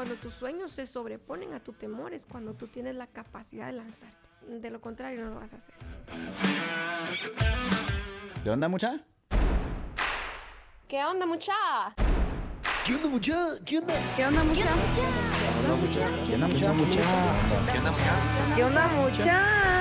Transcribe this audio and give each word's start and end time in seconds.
Cuando 0.00 0.14
tus 0.14 0.32
sueños 0.32 0.72
se 0.72 0.86
sobreponen 0.86 1.52
a 1.52 1.60
tus 1.60 1.76
temores, 1.76 2.24
cuando 2.24 2.54
tú 2.54 2.66
tienes 2.66 2.94
la 2.94 3.06
capacidad 3.06 3.66
de 3.66 3.72
lanzarte. 3.72 4.16
De 4.48 4.70
lo 4.70 4.80
contrario, 4.80 5.26
no 5.26 5.34
lo 5.34 5.40
vas 5.40 5.52
a 5.52 5.56
hacer. 5.56 5.74
¿De 8.42 8.50
onda, 8.50 8.66
mucha? 8.66 9.04
¿Qué 10.88 11.04
onda, 11.04 11.26
mucha? 11.26 11.52
¿Qué 12.86 12.94
onda, 12.94 13.08
mucha? 13.10 13.50
¿Qué 13.66 13.78
onda? 13.78 13.94
¿Qué 14.16 14.24
onda, 14.24 14.42
mucha? 14.42 14.62
¿Qué 14.62 14.74
onda, 15.64 15.76
mucha? 15.76 16.08
¿Qué 16.24 16.34
onda, 16.34 16.48
mucha? 16.48 16.72
¿Qué 17.70 17.78
onda, 17.78 17.90
mucha? 17.90 18.56
¿Qué 18.56 18.64
onda, 18.64 18.88
mucha? 18.88 19.22
¿Qué 19.22 19.79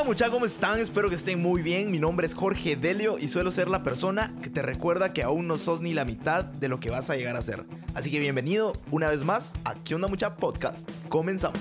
onda, 0.00 0.08
mucha? 0.08 0.30
¿Cómo 0.30 0.46
están? 0.46 0.78
Espero 0.78 1.10
que 1.10 1.16
estén 1.16 1.42
muy 1.42 1.60
bien. 1.62 1.90
Mi 1.90 1.98
nombre 1.98 2.26
es 2.26 2.32
Jorge 2.32 2.74
Delio 2.74 3.18
y 3.18 3.28
suelo 3.28 3.52
ser 3.52 3.68
la 3.68 3.82
persona 3.82 4.32
que 4.42 4.48
te 4.48 4.62
recuerda 4.62 5.12
que 5.12 5.22
aún 5.22 5.46
no 5.46 5.58
sos 5.58 5.82
ni 5.82 5.92
la 5.92 6.06
mitad 6.06 6.44
de 6.44 6.68
lo 6.68 6.80
que 6.80 6.90
vas 6.90 7.10
a 7.10 7.16
llegar 7.16 7.36
a 7.36 7.42
ser. 7.42 7.64
Así 7.94 8.10
que 8.10 8.18
bienvenido 8.18 8.72
una 8.90 9.10
vez 9.10 9.22
más 9.24 9.52
a 9.64 9.74
¿Qué 9.74 9.94
onda, 9.94 10.08
mucha? 10.08 10.36
Podcast. 10.36 10.88
Comenzamos. 11.08 11.58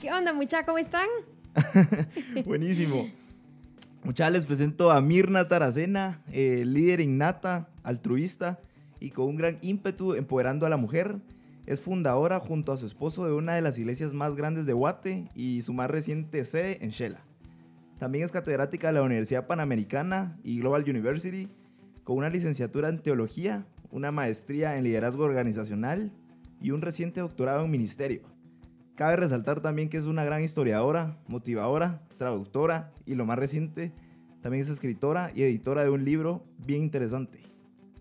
¿Qué 0.00 0.12
onda, 0.12 0.34
mucha? 0.34 0.64
¿Cómo 0.66 0.76
están? 0.76 1.08
Buenísimo. 2.44 3.10
Muchachos, 4.04 4.32
les 4.32 4.46
presento 4.46 4.90
a 4.90 5.00
Mirna 5.00 5.46
Taracena, 5.46 6.20
eh, 6.32 6.64
líder 6.66 7.00
innata, 7.00 7.68
altruista 7.82 8.60
y 9.00 9.10
con 9.10 9.26
un 9.26 9.36
gran 9.36 9.58
ímpetu 9.62 10.14
empoderando 10.14 10.66
a 10.66 10.70
la 10.70 10.76
mujer. 10.76 11.20
Es 11.66 11.80
fundadora 11.80 12.40
junto 12.40 12.72
a 12.72 12.76
su 12.76 12.86
esposo 12.86 13.24
de 13.26 13.32
una 13.32 13.54
de 13.54 13.62
las 13.62 13.78
iglesias 13.78 14.14
más 14.14 14.34
grandes 14.34 14.66
de 14.66 14.72
Guate 14.72 15.28
y 15.34 15.62
su 15.62 15.72
más 15.72 15.90
reciente 15.90 16.44
sede 16.44 16.84
en 16.84 16.90
Shela. 16.90 17.24
También 17.98 18.24
es 18.24 18.32
catedrática 18.32 18.88
de 18.88 18.94
la 18.94 19.02
Universidad 19.02 19.46
Panamericana 19.46 20.38
y 20.42 20.58
Global 20.58 20.84
University, 20.88 21.48
con 22.02 22.16
una 22.16 22.30
licenciatura 22.30 22.88
en 22.88 23.00
teología, 23.00 23.64
una 23.92 24.10
maestría 24.10 24.76
en 24.76 24.84
liderazgo 24.84 25.24
organizacional 25.24 26.12
y 26.60 26.72
un 26.72 26.82
reciente 26.82 27.20
doctorado 27.20 27.64
en 27.64 27.70
ministerio. 27.70 28.22
Cabe 28.96 29.16
resaltar 29.16 29.60
también 29.60 29.88
que 29.88 29.98
es 29.98 30.04
una 30.04 30.24
gran 30.24 30.42
historiadora, 30.42 31.16
motivadora, 31.28 32.02
traductora 32.16 32.92
y 33.06 33.14
lo 33.14 33.24
más 33.24 33.38
reciente, 33.38 33.92
también 34.42 34.62
es 34.62 34.68
escritora 34.68 35.30
y 35.34 35.44
editora 35.44 35.84
de 35.84 35.90
un 35.90 36.04
libro 36.04 36.44
bien 36.58 36.82
interesante. 36.82 37.51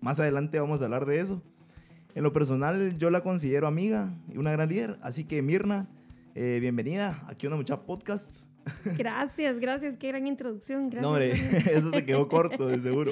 Más 0.02 0.20
adelante 0.20 0.60
vamos 0.60 0.82
a 0.82 0.86
hablar 0.86 1.06
de 1.06 1.20
eso. 1.20 1.42
En 2.16 2.24
lo 2.24 2.34
personal 2.34 2.98
yo 2.98 3.10
la 3.10 3.22
considero 3.22 3.68
amiga 3.68 4.14
y 4.34 4.38
una 4.38 4.52
gran 4.52 4.70
líder, 4.70 4.98
así 5.02 5.24
que 5.24 5.42
Mirna, 5.42 5.88
eh, 6.36 6.58
bienvenida 6.60 7.24
aquí 7.28 7.46
a 7.46 7.50
una 7.50 7.58
mucha 7.58 7.82
podcast. 7.86 8.46
Gracias, 8.98 9.60
gracias. 9.60 9.98
Qué 9.98 10.10
gran 10.10 10.28
introducción. 10.28 10.84
Gracias. 10.90 11.02
No, 11.02 11.10
hombre, 11.10 11.32
eso 11.74 11.90
se 11.92 12.06
quedó 12.06 12.28
corto, 12.28 12.68
de 12.68 12.80
seguro. 12.80 13.12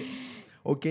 Ok, 0.64 0.86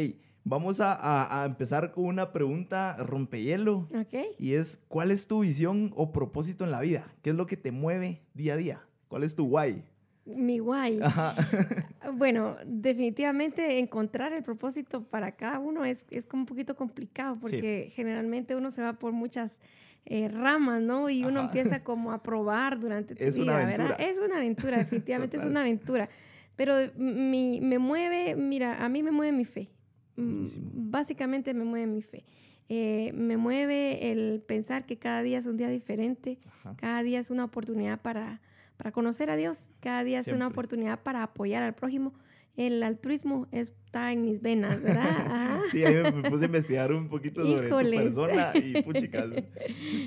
vamos 0.44 0.80
a, 0.80 0.92
a- 0.94 1.42
a 1.42 1.46
empezar 1.46 1.92
con 1.92 2.06
una 2.06 2.32
pregunta 2.32 2.96
rompehielo. 2.96 3.88
Ok. 3.94 4.14
Y 4.38 4.54
es, 4.54 4.80
¿cuál 4.88 5.10
es 5.12 5.28
tu 5.28 5.40
visión 5.40 5.92
o 5.94 6.12
propósito 6.12 6.64
en 6.64 6.72
la 6.72 6.80
vida? 6.80 7.06
¿Qué 7.22 7.30
es 7.30 7.36
lo 7.36 7.46
que 7.46 7.56
te 7.56 7.70
mueve 7.70 8.22
día 8.34 8.54
a 8.54 8.56
día? 8.56 8.82
¿Cuál 9.06 9.22
es 9.22 9.34
tu 9.36 9.44
why? 9.46 9.84
Mi 10.26 10.58
guay. 10.58 11.00
Ajá. 11.02 11.34
Bueno, 12.12 12.56
definitivamente 12.66 13.78
encontrar 13.78 14.32
el 14.32 14.42
propósito 14.42 15.04
para 15.04 15.32
cada 15.32 15.58
uno 15.58 15.84
es, 15.84 16.04
es 16.10 16.26
como 16.26 16.42
un 16.42 16.46
poquito 16.46 16.76
complicado 16.76 17.38
porque 17.40 17.90
generalmente 17.94 18.56
uno 18.56 18.70
se 18.70 18.82
va 18.82 18.94
por 18.94 19.12
muchas 19.12 19.60
eh, 20.04 20.28
ramas, 20.28 20.82
¿no? 20.82 21.10
Y 21.10 21.24
uno 21.24 21.40
Ajá. 21.40 21.48
empieza 21.48 21.82
como 21.84 22.12
a 22.12 22.22
probar 22.22 22.80
durante 22.80 23.14
tu 23.14 23.22
Es 23.22 23.36
una 23.36 23.58
vida, 23.58 23.66
¿verdad? 23.66 23.96
Es 24.00 24.18
una 24.18 24.36
aventura, 24.36 24.78
definitivamente 24.78 25.36
es 25.36 25.44
una 25.44 25.60
aventura. 25.60 26.08
Pero 26.56 26.74
mi, 26.96 27.60
me 27.60 27.78
mueve, 27.78 28.34
mira, 28.34 28.84
a 28.84 28.88
mí 28.88 29.02
me 29.02 29.10
mueve 29.10 29.32
mi 29.32 29.44
fe. 29.44 29.70
Mm, 30.16 30.24
Buenísimo. 30.24 30.70
Básicamente 30.74 31.54
me 31.54 31.64
mueve 31.64 31.86
mi 31.86 32.02
fe. 32.02 32.24
Eh, 32.68 33.12
me 33.14 33.36
mueve 33.36 34.10
el 34.10 34.42
pensar 34.46 34.84
que 34.84 34.98
cada 34.98 35.22
día 35.22 35.38
es 35.38 35.46
un 35.46 35.56
día 35.56 35.68
diferente, 35.68 36.38
Ajá. 36.46 36.76
cada 36.76 37.02
día 37.02 37.18
es 37.20 37.30
una 37.30 37.44
oportunidad 37.44 38.00
para, 38.02 38.42
para 38.78 38.92
conocer 38.92 39.28
a 39.28 39.36
Dios, 39.36 39.58
cada 39.80 40.02
día 40.04 40.20
es 40.20 40.28
una 40.28 40.36
Siempre. 40.36 40.52
oportunidad 40.52 41.02
para 41.02 41.22
apoyar 41.22 41.62
al 41.62 41.74
prójimo. 41.74 42.14
El 42.56 42.82
altruismo 42.82 43.46
está 43.52 44.10
en 44.12 44.24
mis 44.24 44.40
venas, 44.40 44.82
¿verdad? 44.82 45.06
Ajá. 45.08 45.60
Sí, 45.70 45.84
ahí 45.84 45.94
me, 46.12 46.28
puse 46.30 46.44
a 46.44 46.46
investigar 46.46 46.92
un 46.92 47.08
poquito 47.08 47.44
sobre 47.44 47.68
Híjoles. 47.68 47.98
tu 48.00 48.04
persona 48.04 48.52
y 48.54 48.82
puchicas. 48.84 49.26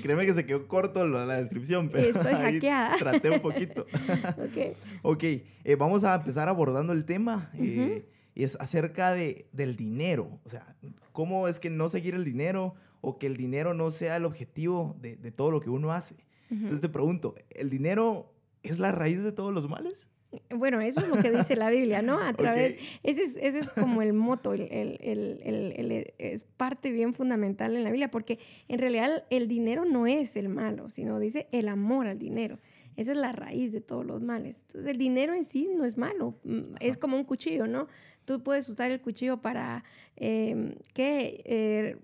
Créeme 0.02 0.26
que 0.26 0.34
se 0.34 0.44
quedó 0.44 0.66
corto 0.68 1.06
la, 1.06 1.36
descripción, 1.40 1.88
pero 1.88 2.08
Estoy 2.08 2.32
ahí 2.34 2.54
hackeada. 2.54 2.96
traté 2.96 3.30
un 3.30 3.40
poquito. 3.40 3.86
Ok. 4.36 4.76
Ok, 5.02 5.22
eh, 5.24 5.76
vamos 5.78 6.04
a 6.04 6.14
empezar 6.14 6.48
abordando 6.48 6.92
el 6.92 7.04
tema. 7.04 7.50
eh, 7.54 8.06
y 8.34 8.44
es 8.44 8.56
acerca 8.60 9.12
de, 9.12 9.46
del 9.52 9.76
dinero. 9.76 10.40
O 10.44 10.48
sea, 10.48 10.74
¿cómo 11.12 11.48
es 11.48 11.60
que 11.60 11.68
no 11.70 11.88
seguir 11.88 12.14
el 12.14 12.24
dinero 12.24 12.74
o 13.02 13.18
que 13.18 13.26
el 13.26 13.36
dinero 13.36 13.74
no 13.74 13.90
sea 13.90 14.16
el 14.16 14.24
objetivo 14.24 14.96
de, 15.00 15.16
de 15.16 15.32
todo 15.32 15.50
lo 15.50 15.60
que 15.60 15.68
uno 15.70 15.92
hace? 15.92 16.16
Entonces 16.50 16.82
te 16.82 16.90
pregunto, 16.90 17.34
¿el 17.50 17.70
dinero 17.70 18.31
es 18.62 18.78
la 18.78 18.92
raíz 18.92 19.22
de 19.22 19.32
todos 19.32 19.52
los 19.52 19.68
males? 19.68 20.08
Bueno, 20.48 20.80
eso 20.80 21.00
es 21.00 21.08
lo 21.08 21.16
que 21.20 21.30
dice 21.30 21.56
la 21.56 21.68
Biblia, 21.68 22.00
¿no? 22.00 22.18
A 22.18 22.32
través, 22.32 22.78
ese, 23.02 23.22
es, 23.22 23.36
ese 23.36 23.58
es 23.58 23.68
como 23.68 24.00
el 24.00 24.14
moto, 24.14 24.54
el, 24.54 24.62
el- 24.62 24.98
el- 25.42 26.14
es 26.18 26.44
parte 26.44 26.90
bien 26.90 27.12
fundamental 27.12 27.76
en 27.76 27.84
la 27.84 27.90
Biblia, 27.90 28.10
porque 28.10 28.38
en 28.68 28.78
realidad 28.78 29.24
el 29.28 29.46
dinero 29.46 29.84
no 29.84 30.06
es 30.06 30.36
el 30.36 30.48
malo, 30.48 30.88
sino 30.88 31.18
dice 31.18 31.48
el 31.52 31.68
amor 31.68 32.06
al 32.06 32.18
dinero. 32.18 32.58
Esa 32.96 33.12
es 33.12 33.18
la 33.18 33.32
raíz 33.32 33.72
de 33.72 33.80
todos 33.80 34.04
los 34.06 34.22
males. 34.22 34.62
Entonces 34.66 34.90
el 34.90 34.96
dinero 34.98 35.34
en 35.34 35.44
sí 35.44 35.68
no 35.74 35.84
es 35.84 35.98
malo, 35.98 36.38
mm, 36.44 36.76
es 36.80 36.96
como 36.98 37.16
un 37.18 37.24
cuchillo, 37.24 37.66
¿no? 37.66 37.86
Tú 38.24 38.42
puedes 38.42 38.68
usar 38.70 38.90
el 38.90 39.00
cuchillo 39.02 39.42
para, 39.42 39.84
eh, 40.16 40.76
¿qué? 40.94 41.42
Eh, 41.44 41.96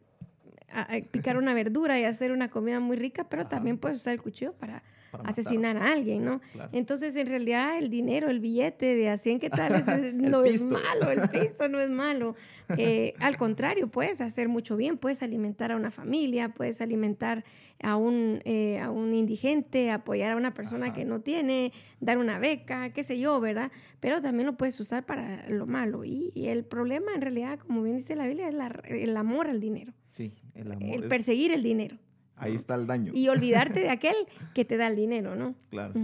a 0.71 0.87
picar 1.11 1.39
una 1.39 1.55
verdura 1.55 1.99
y 1.99 2.05
hacer 2.05 2.31
una 2.31 2.51
comida 2.51 2.79
muy 2.79 2.97
rica, 2.99 3.27
pero 3.31 3.47
también 3.47 3.79
puedes 3.79 3.97
usar 3.99 4.13
el 4.15 4.21
cuchillo 4.23 4.53
para, 4.53 4.83
Matar. 5.13 5.31
asesinar 5.31 5.77
a 5.77 5.93
alguien, 5.93 6.25
¿no? 6.25 6.41
Claro. 6.53 6.71
Entonces, 6.73 7.17
en 7.17 7.27
realidad, 7.27 7.79
el 7.79 7.89
dinero, 7.91 8.29
el 8.29 8.41
billete 8.41 8.95
de 8.95 9.09
a 9.09 9.17
100 9.19 9.39
quetzales 9.41 9.87
es- 9.89 10.15
no 10.15 10.45
es 10.45 10.65
malo, 10.65 11.11
el 11.11 11.21
pisto 11.31 11.69
no 11.69 11.81
es 11.81 11.91
malo. 11.91 12.35
Eh, 12.77 13.15
al 13.21 13.37
contrario, 13.37 13.89
puedes 13.89 14.21
hacer 14.21 14.49
mucho 14.49 14.77
bien, 14.77 14.99
puedes 14.99 15.23
alimentar 15.23 15.73
a 15.73 15.77
una 15.77 15.91
familia, 15.91 16.51
puedes 16.51 16.81
alimentar 16.81 17.45
a 17.83 17.97
un, 17.97 18.41
eh, 18.45 18.79
a 18.81 18.91
un 18.91 19.15
indigente, 19.15 19.91
apoyar 19.91 20.33
a 20.33 20.37
una 20.37 20.53
persona 20.55 20.87
Ajá. 20.87 20.95
que 20.95 21.05
no 21.05 21.21
tiene, 21.21 21.73
dar 22.01 22.19
una 22.19 22.39
beca, 22.39 22.91
qué 22.93 23.03
sé 23.03 23.19
yo, 23.19 23.41
¿verdad? 23.41 23.71
Pero 24.01 24.21
también 24.21 24.47
lo 24.47 24.57
puedes 24.57 24.79
usar 24.81 25.07
para 25.07 25.49
lo 25.49 25.67
malo. 25.67 26.05
Y, 26.05 26.31
y 26.35 26.49
el 26.49 26.65
problema, 26.65 27.15
en 27.15 27.21
realidad, 27.23 27.59
como 27.59 27.83
bien 27.83 27.97
dice 27.97 28.15
la 28.17 28.27
Biblia, 28.27 28.49
es 28.49 28.55
la- 28.55 28.83
el 28.89 29.17
amor 29.17 29.49
al 29.49 29.61
dinero, 29.61 29.93
Sí, 30.09 30.33
el 30.55 30.73
amor. 30.73 30.83
el 30.95 31.03
es- 31.05 31.09
perseguir 31.09 31.53
el 31.53 31.63
dinero 31.63 31.99
ahí 32.39 32.55
está 32.55 32.75
el 32.75 32.87
daño. 32.87 33.13
y 33.15 33.29
olvidarte 33.29 33.81
de 33.81 33.91
aquel 33.91 34.17
que 34.55 34.65
te 34.65 34.77
da 34.77 34.87
el 34.89 34.97
dinero, 34.97 35.37
¿no? 35.37 35.55
Claro. 35.71 35.95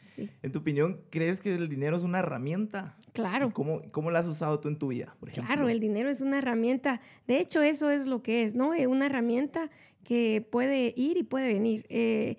Sí, 0.00 0.28
En 0.42 0.52
tu 0.52 0.58
opinión, 0.58 1.00
¿crees 1.10 1.40
que 1.40 1.54
el 1.54 1.68
dinero 1.68 1.96
es 1.96 2.02
una 2.02 2.18
herramienta? 2.18 2.96
claro. 3.14 3.48
¿Y 3.48 3.52
¿Cómo, 3.52 3.80
¿Cómo 3.92 4.10
la 4.10 4.18
has 4.18 4.26
usado 4.26 4.60
tú 4.60 4.68
en 4.68 4.76
tu 4.78 4.88
vida, 4.88 5.16
por 5.20 5.28
ejemplo? 5.30 5.46
Claro, 5.54 5.68
el 5.70 5.80
dinero 5.80 6.10
es 6.10 6.20
una 6.20 6.38
herramienta. 6.38 7.00
De 7.26 7.38
hecho, 7.38 7.62
eso 7.62 7.88
es 7.90 8.06
lo 8.06 8.22
que 8.22 8.42
es, 8.42 8.54
¿no? 8.54 8.74
Es 8.74 8.86
una 8.86 9.06
herramienta 9.06 9.70
que 10.02 10.46
puede 10.50 10.92
ir 10.96 11.16
y 11.16 11.22
puede 11.22 11.52
venir. 11.54 11.86
Eh, 11.88 12.36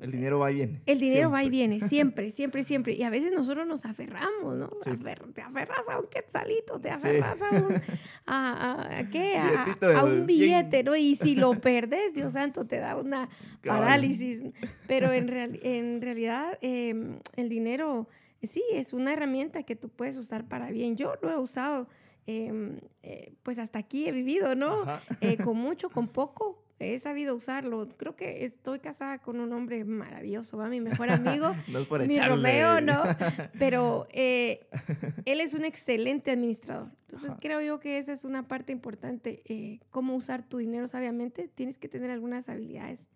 El 0.00 0.10
dinero 0.12 0.38
va 0.38 0.50
y 0.50 0.54
viene. 0.54 0.80
el 0.86 0.98
dinero 0.98 1.30
va 1.30 1.42
y 1.44 1.48
viene, 1.50 1.80
siempre, 1.80 2.30
siempre, 2.32 2.62
siempre. 2.64 2.92
Y 2.94 3.02
a 3.02 3.10
veces 3.10 3.32
nosotros 3.32 3.66
nos 3.66 3.84
aferramos, 3.86 4.56
¿no? 4.56 4.70
Sí. 4.82 4.90
Afer- 4.90 5.32
te 5.32 5.40
aferras 5.42 5.88
a 5.88 5.98
un 5.98 6.06
quetzalito, 6.08 6.78
te 6.80 6.90
aferras 6.90 7.40
a 7.42 7.50
un... 7.50 7.74
A, 8.28 8.52
a- 8.82 8.98
¿a 8.98 9.10
qué? 9.10 9.36
A, 9.38 10.02
un 10.04 10.24
100. 10.24 10.26
billete, 10.26 10.82
¿no? 10.82 10.96
Y 10.96 11.14
si 11.14 11.36
lo 11.36 11.52
perdes, 11.52 12.12
Dios 12.14 12.32
santo, 12.32 12.66
te 12.66 12.78
da 12.78 12.96
una 12.96 13.28
parálisis. 13.64 14.42
Pero 14.88 15.12
en, 15.12 15.28
real- 15.28 15.60
en 15.62 16.00
realidad, 16.02 16.58
eh, 16.60 17.18
el 17.36 17.48
dinero, 17.48 18.08
sí, 18.42 18.62
es 18.72 18.92
una 18.92 19.12
herramienta 19.12 19.62
que 19.62 19.76
tú 19.76 19.88
puedes 19.88 20.16
usar 20.18 20.44
para 20.48 20.70
bien. 20.70 20.96
Yo 20.96 21.14
lo 21.22 21.30
he 21.30 21.36
usado, 21.36 21.86
eh, 22.26 22.80
eh, 23.04 23.32
pues 23.44 23.58
hasta 23.60 23.78
aquí 23.78 24.08
he 24.08 24.12
vivido, 24.12 24.54
¿no? 24.56 24.84
Eh, 25.20 25.36
con 25.36 25.56
mucho, 25.56 25.88
con 25.90 26.08
poco, 26.08 26.64
he 26.78 26.98
sabido 26.98 27.34
usarlo. 27.34 27.88
Creo 27.96 28.16
que 28.16 28.44
estoy 28.44 28.80
casada 28.80 29.18
con 29.18 29.40
un 29.40 29.52
hombre 29.52 29.84
maravilloso, 29.84 30.56
¿va? 30.58 30.68
Mi 30.68 30.80
mejor 30.80 31.10
amigo. 31.10 31.54
No 31.68 31.78
es 31.80 31.86
por 31.86 32.06
mi 32.06 32.14
echarle. 32.14 32.34
Romeo, 32.36 32.80
¿no? 32.80 33.02
Pero 33.58 34.06
eh, 34.10 34.66
él 35.24 35.40
es 35.40 35.54
un 35.54 35.64
excelente 35.64 36.30
administrador. 36.30 36.90
Entonces 37.02 37.30
Ajá. 37.30 37.38
creo 37.40 37.60
yo 37.60 37.80
que 37.80 37.98
esa 37.98 38.12
es 38.12 38.24
una 38.24 38.46
parte 38.46 38.72
importante. 38.72 39.42
eh, 39.46 39.80
cómo 39.90 40.14
usar 40.14 40.42
tu 40.42 40.58
dinero 40.58 40.86
sabiamente, 40.86 41.48
tienes 41.48 41.78
que 41.78 41.88
tener 41.88 42.10
algunas 42.10 42.48
habilidades 42.48 43.08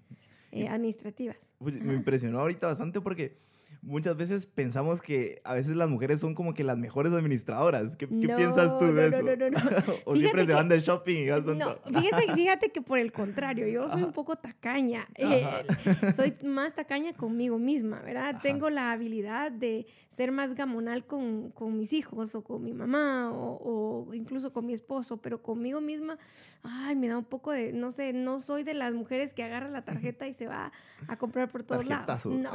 eh, 0.52 0.68
administrativas. 0.68 1.36
Pues, 1.60 1.78
me 1.78 1.92
impresionó 1.92 2.40
ahorita 2.40 2.68
bastante 2.68 3.02
porque 3.02 3.34
muchas 3.82 4.16
veces 4.16 4.46
pensamos 4.46 5.02
que 5.02 5.40
a 5.44 5.52
veces 5.52 5.76
las 5.76 5.90
mujeres 5.90 6.18
son 6.18 6.34
como 6.34 6.54
que 6.54 6.64
las 6.64 6.78
mejores 6.78 7.12
administradoras. 7.12 7.96
¿Qué, 7.96 8.08
qué 8.08 8.14
No, 8.28 8.36
piensas 8.36 8.78
tú 8.78 8.86
de 8.86 8.92
no, 9.10 9.16
eso? 9.16 9.22
no, 9.22 9.36
no, 9.36 9.50
no. 9.50 9.58
o 10.06 10.16
siempre 10.16 10.42
se 10.42 10.46
que- 10.48 10.54
van 10.54 10.70
de 10.70 10.80
shopping 10.80 11.16
y 11.18 11.24
gastan 11.26 11.58
No, 11.58 11.76
todo. 11.76 12.00
fíjate, 12.00 12.32
fíjate 12.34 12.72
que 12.72 12.80
por 12.80 12.98
el 12.98 13.12
contrario, 13.12 13.68
yo 13.68 13.90
soy 13.90 14.02
un 14.04 14.12
poco 14.12 14.36
tacaña. 14.36 15.06
Eh, 15.16 15.44
soy 16.16 16.34
más 16.46 16.74
tacaña 16.74 17.12
conmigo 17.12 17.58
misma, 17.58 18.00
¿verdad? 18.00 18.40
Tengo 18.42 18.70
la 18.70 18.90
habilidad 18.92 19.52
de 19.52 19.86
ser 20.08 20.32
más 20.32 20.54
gamonal 20.54 21.04
con, 21.04 21.50
con 21.50 21.76
mis 21.76 21.92
hijos 21.92 22.34
o 22.34 22.42
con 22.42 22.62
mi 22.64 22.72
mamá 22.72 23.30
o, 23.32 24.06
o 24.08 24.14
incluso 24.14 24.50
con 24.54 24.64
mi 24.64 24.72
esposo, 24.72 25.18
pero 25.18 25.42
conmigo 25.42 25.82
misma, 25.82 26.16
ay, 26.62 26.96
me 26.96 27.08
da 27.08 27.18
un 27.18 27.24
poco 27.26 27.52
de, 27.52 27.74
no 27.74 27.90
sé, 27.90 28.14
no 28.14 28.38
soy 28.38 28.62
de 28.62 28.72
las 28.72 28.94
mujeres 28.94 29.34
que 29.34 29.42
agarra 29.42 29.68
la 29.68 29.84
tarjeta 29.84 30.26
y 30.26 30.32
se 30.32 30.46
va 30.46 30.72
a 31.06 31.16
comprar 31.18 31.49
por 31.50 31.62
todos 31.62 31.86
lados. 31.86 32.26
No, 32.26 32.50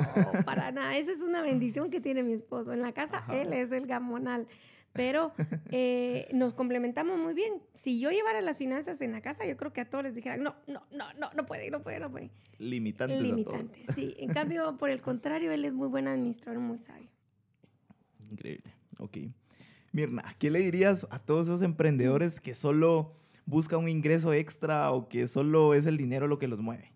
para 0.45 0.71
nada. 0.71 0.97
Esa 0.97 1.11
es 1.11 1.21
una 1.21 1.41
bendición 1.41 1.89
que 1.89 2.01
tiene 2.01 2.23
mi 2.23 2.33
esposo. 2.33 2.73
En 2.73 2.81
la 2.81 2.93
casa, 2.93 3.23
él 3.31 3.53
es 3.53 3.71
el 3.71 3.85
gamonal. 3.87 4.47
Pero 4.93 5.33
eh, 5.71 6.29
nos 6.33 6.53
complementamos 6.53 7.17
muy 7.19 7.33
bien. 7.33 7.61
Si 7.73 7.99
yo 7.99 8.11
llevara 8.11 8.39
las 8.39 8.57
finanzas 8.57 9.01
en 9.01 9.11
la 9.11 9.19
casa, 9.21 9.45
yo 9.45 9.57
creo 9.57 9.73
que 9.73 9.81
a 9.81 9.89
todos 9.89 10.05
les 10.05 10.15
dijera, 10.15 10.37
no, 10.37 10.55
no, 10.67 10.79
no, 10.91 11.05
no, 11.19 11.29
no 11.35 11.45
puede, 11.45 11.69
no 11.69 11.81
puede, 11.81 11.99
no 11.99 12.09
puede. 12.09 12.31
Limitantes 12.59 13.19
a 13.19 13.21
Limitante, 13.21 13.81
todos. 13.83 13.95
sí. 13.95 14.15
En 14.19 14.29
cambio, 14.33 14.77
por 14.77 14.89
el 14.89 15.01
contrario, 15.01 15.51
él 15.51 15.65
es 15.65 15.73
muy 15.73 15.89
buen 15.89 16.07
administrador, 16.07 16.61
muy 16.61 16.77
sabio. 16.77 17.09
Increíble. 18.31 18.73
Ok. 18.99 19.17
Mirna, 19.91 20.23
¿qué 20.39 20.49
le 20.49 20.59
dirías 20.59 21.07
a 21.09 21.19
todos 21.19 21.47
esos 21.47 21.61
emprendedores 21.61 22.39
que 22.39 22.55
solo 22.55 23.11
buscan 23.45 23.79
un 23.79 23.89
ingreso 23.89 24.31
extra 24.31 24.91
o 24.91 25.09
que 25.09 25.27
solo 25.27 25.73
es 25.73 25.85
el 25.87 25.97
dinero 25.97 26.27
lo 26.27 26.39
que 26.39 26.47
los 26.47 26.61
mueve? 26.61 26.94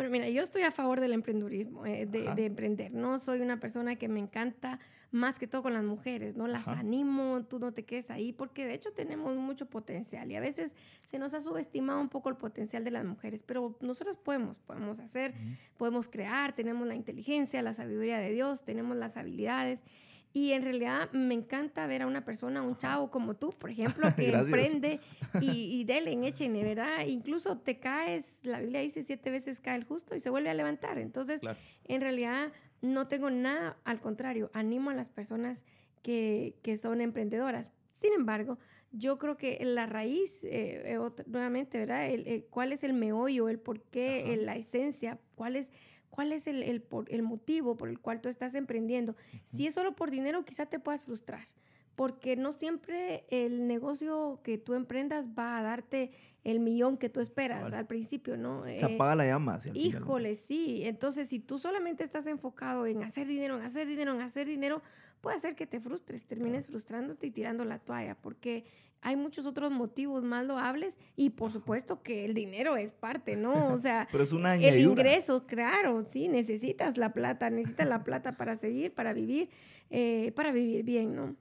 Bueno, 0.00 0.12
mira, 0.12 0.30
yo 0.30 0.42
estoy 0.42 0.62
a 0.62 0.70
favor 0.70 0.98
del 0.98 1.12
emprendurismo, 1.12 1.84
eh, 1.84 2.06
de, 2.06 2.46
emprender. 2.46 2.90
No 2.90 3.18
soy 3.18 3.42
una 3.42 3.60
persona 3.60 3.96
que 3.96 4.08
me 4.08 4.18
encanta 4.18 4.80
más 5.10 5.38
que 5.38 5.46
todo 5.46 5.62
con 5.62 5.74
las 5.74 5.84
mujeres, 5.84 6.36
¿no? 6.36 6.46
Las 6.46 6.68
Ajá. 6.68 6.80
animo, 6.80 7.44
tú 7.44 7.58
no 7.58 7.74
te 7.74 7.84
quedes 7.84 8.10
ahí, 8.10 8.32
porque 8.32 8.64
de 8.64 8.72
hecho 8.72 8.94
tenemos 8.94 9.36
mucho 9.36 9.66
potencial 9.66 10.30
y 10.30 10.36
a 10.36 10.40
veces 10.40 10.74
se 11.10 11.18
nos 11.18 11.34
ha 11.34 11.42
subestimado 11.42 12.00
un 12.00 12.08
poco 12.08 12.30
el 12.30 12.36
potencial 12.36 12.82
de 12.82 12.92
las 12.92 13.04
mujeres, 13.04 13.42
pero 13.42 13.76
nosotros 13.82 14.16
podemos, 14.16 14.58
podemos 14.58 15.00
hacer, 15.00 15.34
podemos 15.76 16.08
crear, 16.08 16.54
tenemos 16.54 16.88
la 16.88 16.94
inteligencia, 16.94 17.60
la 17.60 17.74
sabiduría 17.74 18.16
de 18.16 18.30
Dios, 18.30 18.64
tenemos 18.64 18.96
las 18.96 19.18
habilidades. 19.18 19.84
Y 20.32 20.52
en 20.52 20.62
realidad 20.62 21.10
me 21.12 21.34
encanta 21.34 21.86
ver 21.88 22.02
a 22.02 22.06
una 22.06 22.24
persona, 22.24 22.62
un 22.62 22.76
chavo 22.76 23.10
como 23.10 23.34
tú, 23.34 23.50
por 23.50 23.70
ejemplo, 23.70 24.06
que 24.16 24.30
emprende 24.32 25.00
y, 25.40 25.80
y 25.80 25.84
dele, 25.84 26.12
échenle, 26.26 26.62
¿verdad? 26.62 27.04
Incluso 27.06 27.58
te 27.58 27.80
caes, 27.80 28.38
la 28.44 28.60
Biblia 28.60 28.80
dice 28.80 29.02
siete 29.02 29.30
veces 29.30 29.58
cae 29.60 29.76
el 29.76 29.84
justo 29.84 30.14
y 30.14 30.20
se 30.20 30.30
vuelve 30.30 30.50
a 30.50 30.54
levantar. 30.54 30.98
Entonces, 30.98 31.40
Claro. 31.40 31.58
en 31.84 32.00
realidad 32.00 32.52
no 32.80 33.08
tengo 33.08 33.28
nada, 33.30 33.76
al 33.84 34.00
contrario, 34.00 34.50
animo 34.54 34.90
a 34.90 34.94
las 34.94 35.10
personas 35.10 35.64
que, 36.02 36.54
que 36.62 36.76
son 36.78 37.00
emprendedoras. 37.00 37.72
Sin 37.88 38.12
embargo, 38.14 38.56
yo 38.92 39.18
creo 39.18 39.36
que 39.36 39.58
la 39.64 39.86
raíz, 39.86 40.44
eh, 40.44 40.92
eh, 40.92 40.98
otra- 40.98 41.24
nuevamente, 41.28 41.76
¿verdad? 41.78 42.08
El, 42.08 42.26
el- 42.28 42.44
¿Cuál 42.44 42.72
es 42.72 42.84
el 42.84 42.92
meollo, 42.92 43.48
el 43.48 43.58
por 43.58 43.82
qué, 43.82 44.32
el- 44.32 44.46
la 44.46 44.54
esencia? 44.56 45.18
¿Cuál 45.34 45.56
es, 45.56 45.70
cuál 46.10 46.32
es 46.32 46.46
el, 46.46 46.62
el, 46.62 46.82
por- 46.82 47.10
el 47.12 47.22
motivo 47.22 47.76
por 47.76 47.88
el 47.88 47.98
cual 47.98 48.20
tú 48.20 48.28
estás 48.28 48.54
emprendiendo? 48.54 49.16
Si 49.46 49.66
es 49.66 49.74
solo 49.74 49.94
por 49.96 50.10
dinero, 50.10 50.44
quizá 50.44 50.66
te 50.66 50.78
puedas 50.80 51.04
frustrar 51.04 51.48
porque 51.96 52.34
no 52.36 52.52
siempre 52.52 53.24
el 53.30 53.66
negocio 53.66 54.40
que 54.42 54.56
tú 54.56 54.72
emprendas 54.74 55.28
va 55.38 55.58
a 55.58 55.62
darte 55.62 56.12
el 56.44 56.58
millón 56.60 56.96
que 56.96 57.10
tú 57.10 57.20
esperas 57.20 57.64
Vale. 57.64 57.76
al 57.76 57.86
principio, 57.86 58.38
¿no? 58.38 58.64
Se 58.64 58.76
Eh, 58.80 58.94
apaga 58.94 59.14
la 59.16 59.26
llama. 59.26 59.54
hacia 59.54 59.72
el 59.72 59.76
final. 59.76 60.00
Híjole, 60.02 60.34
sí. 60.34 60.82
Entonces, 60.86 61.28
si 61.28 61.40
tú 61.40 61.58
solamente 61.58 62.02
estás 62.02 62.26
enfocado 62.26 62.86
en 62.86 63.02
hacer 63.02 63.26
dinero, 63.26 63.58
en 63.58 63.62
hacer 63.64 63.86
dinero, 63.86 64.14
en 64.14 64.22
hacer 64.22 64.46
dinero, 64.46 64.80
puede 65.20 65.36
hacer 65.36 65.54
que 65.54 65.66
te 65.66 65.80
frustres, 65.80 66.24
termines 66.24 66.66
frustrándote 66.66 67.26
y 67.26 67.30
tirando 67.30 67.64
la 67.64 67.78
toalla, 67.78 68.14
porque 68.14 68.64
hay 69.02 69.16
muchos 69.16 69.46
otros 69.46 69.70
motivos 69.70 70.22
más 70.22 70.46
loables 70.46 70.98
y 71.16 71.30
por 71.30 71.50
supuesto 71.50 72.02
que 72.02 72.24
el 72.24 72.34
dinero 72.34 72.76
es 72.76 72.92
parte, 72.92 73.36
¿no? 73.36 73.72
O 73.72 73.78
sea, 73.78 74.06
Pero 74.12 74.24
es 74.24 74.32
una 74.32 74.56
el 74.56 74.80
ingreso, 74.80 75.46
claro, 75.46 76.04
sí, 76.04 76.28
necesitas 76.28 76.98
la 76.98 77.12
plata, 77.12 77.50
necesitas 77.50 77.88
la 77.88 78.04
plata 78.04 78.36
para 78.36 78.56
seguir, 78.56 78.92
para 78.92 79.12
vivir, 79.12 79.48
eh, 79.90 80.32
para 80.34 80.52
vivir 80.52 80.84
bien, 80.84 81.16
¿no? 81.16 81.36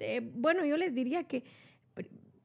Eh, 0.00 0.20
bueno, 0.34 0.64
yo 0.64 0.76
les 0.76 0.94
diría 0.94 1.24
que 1.24 1.44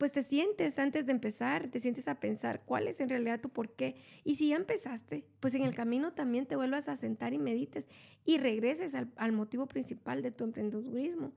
pues 0.03 0.11
te 0.11 0.21
sientes 0.21 0.79
antes 0.79 1.05
de 1.05 1.13
empezar, 1.13 1.69
te 1.69 1.79
sientes 1.79 2.09
a 2.09 2.19
pensar 2.19 2.63
cuál 2.65 2.89
es 2.89 3.00
en 3.00 3.07
realidad 3.07 3.39
tu 3.39 3.47
por 3.47 3.69
qué. 3.69 3.95
Y 4.25 4.35
si 4.35 4.50
ya 4.50 4.57
empezaste, 4.57 5.23
pues 5.39 5.55
en 5.55 5.61
el 5.61 5.73
camino 5.73 6.11
también 6.11 6.45
te 6.45 6.57
vuelvas 6.57 6.89
a 6.89 6.97
sentar 6.97 7.33
y 7.33 7.38
medites 7.38 7.88
y 8.25 8.38
regreses 8.38 8.95
al, 8.95 9.13
al 9.15 9.31
motivo 9.31 9.65
principal 9.65 10.21
de 10.21 10.31
tu 10.31 10.44
emprendedurismo 10.44 11.31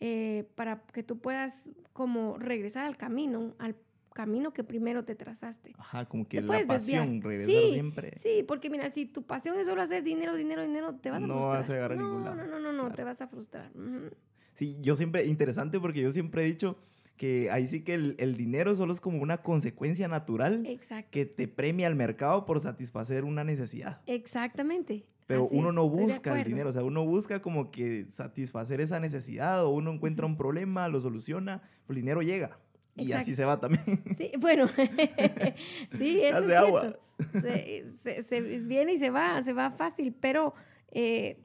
eh, 0.00 0.44
para 0.54 0.82
que 0.92 1.02
tú 1.02 1.18
puedas 1.18 1.70
como 1.94 2.36
regresar 2.36 2.84
al 2.84 2.98
camino, 2.98 3.54
al 3.58 3.74
camino 4.12 4.52
que 4.52 4.64
primero 4.64 5.02
te 5.02 5.14
trazaste. 5.14 5.72
Ajá, 5.78 6.04
como 6.04 6.28
que 6.28 6.42
la 6.42 6.60
pasión, 6.66 7.22
regresar 7.22 7.54
Sí, 7.54 7.72
siempre. 7.72 8.12
Sí, 8.18 8.44
porque 8.46 8.68
mira, 8.68 8.90
si 8.90 9.06
tu 9.06 9.22
pasión 9.22 9.58
es 9.58 9.66
solo 9.66 9.80
hacer 9.80 10.02
dinero, 10.02 10.36
dinero, 10.36 10.60
dinero, 10.60 10.94
te 10.94 11.10
vas 11.10 11.22
a 11.22 11.26
No 11.26 11.36
frustrar. 11.36 11.56
vas 11.56 11.70
a 11.70 11.72
llegar 11.72 11.92
a 11.92 11.94
no, 11.96 12.02
ningún 12.02 12.24
lado. 12.24 12.36
No, 12.36 12.44
no, 12.46 12.60
no, 12.60 12.70
no, 12.74 12.80
Claro. 12.82 12.96
te 12.96 13.04
vas 13.04 13.22
a 13.22 13.28
frustrar. 13.28 13.70
Ujú. 13.74 14.10
Sí, 14.56 14.76
yo 14.82 14.94
siempre, 14.94 15.24
interesante 15.24 15.80
porque 15.80 16.02
yo 16.02 16.10
siempre 16.10 16.42
he 16.42 16.46
dicho 16.46 16.76
que 17.20 17.50
ahí 17.50 17.68
sí 17.68 17.82
que 17.82 17.92
el, 17.92 18.14
el 18.18 18.34
dinero 18.38 18.74
solo 18.74 18.94
es 18.94 19.00
como 19.02 19.20
una 19.22 19.36
consecuencia 19.36 20.08
natural 20.08 20.64
Exacto. 20.66 21.10
que 21.10 21.26
te 21.26 21.48
premia 21.48 21.86
al 21.86 21.94
mercado 21.94 22.46
por 22.46 22.58
satisfacer 22.62 23.24
una 23.24 23.44
necesidad. 23.44 24.00
Exactamente. 24.06 25.04
Pero 25.26 25.44
Así 25.44 25.54
uno 25.54 25.70
no 25.70 25.86
busca 25.86 26.40
el 26.40 26.46
dinero, 26.48 26.70
o 26.70 26.72
sea, 26.72 26.82
uno 26.82 27.04
busca 27.04 27.42
como 27.42 27.70
que 27.70 28.06
satisfacer 28.08 28.80
esa 28.80 29.00
necesidad 29.00 29.62
o 29.66 29.68
uno 29.68 29.92
encuentra 29.92 30.24
un 30.24 30.38
problema, 30.38 30.88
lo 30.88 30.98
soluciona, 31.02 31.60
pues 31.86 31.90
el 31.98 32.02
dinero 32.04 32.22
llega. 32.22 32.58
Y 32.96 33.02
Exacto. 33.02 33.22
así 33.24 33.34
se 33.34 33.44
va 33.44 33.60
también. 33.60 33.84
Sí, 34.16 34.32
bueno, 34.40 34.66
sí, 35.98 36.20
eso 36.22 36.36
Hace 36.38 36.46
es 36.46 36.56
agua. 36.58 36.80
cierto. 36.80 37.00
Se, 37.42 37.84
se- 38.02 38.22
se 38.22 38.40
viene 38.40 38.94
y 38.94 38.98
se 38.98 39.10
va, 39.10 39.42
se 39.42 39.52
va 39.52 39.70
fácil, 39.70 40.14
pero 40.18 40.54
eh, 40.90 41.36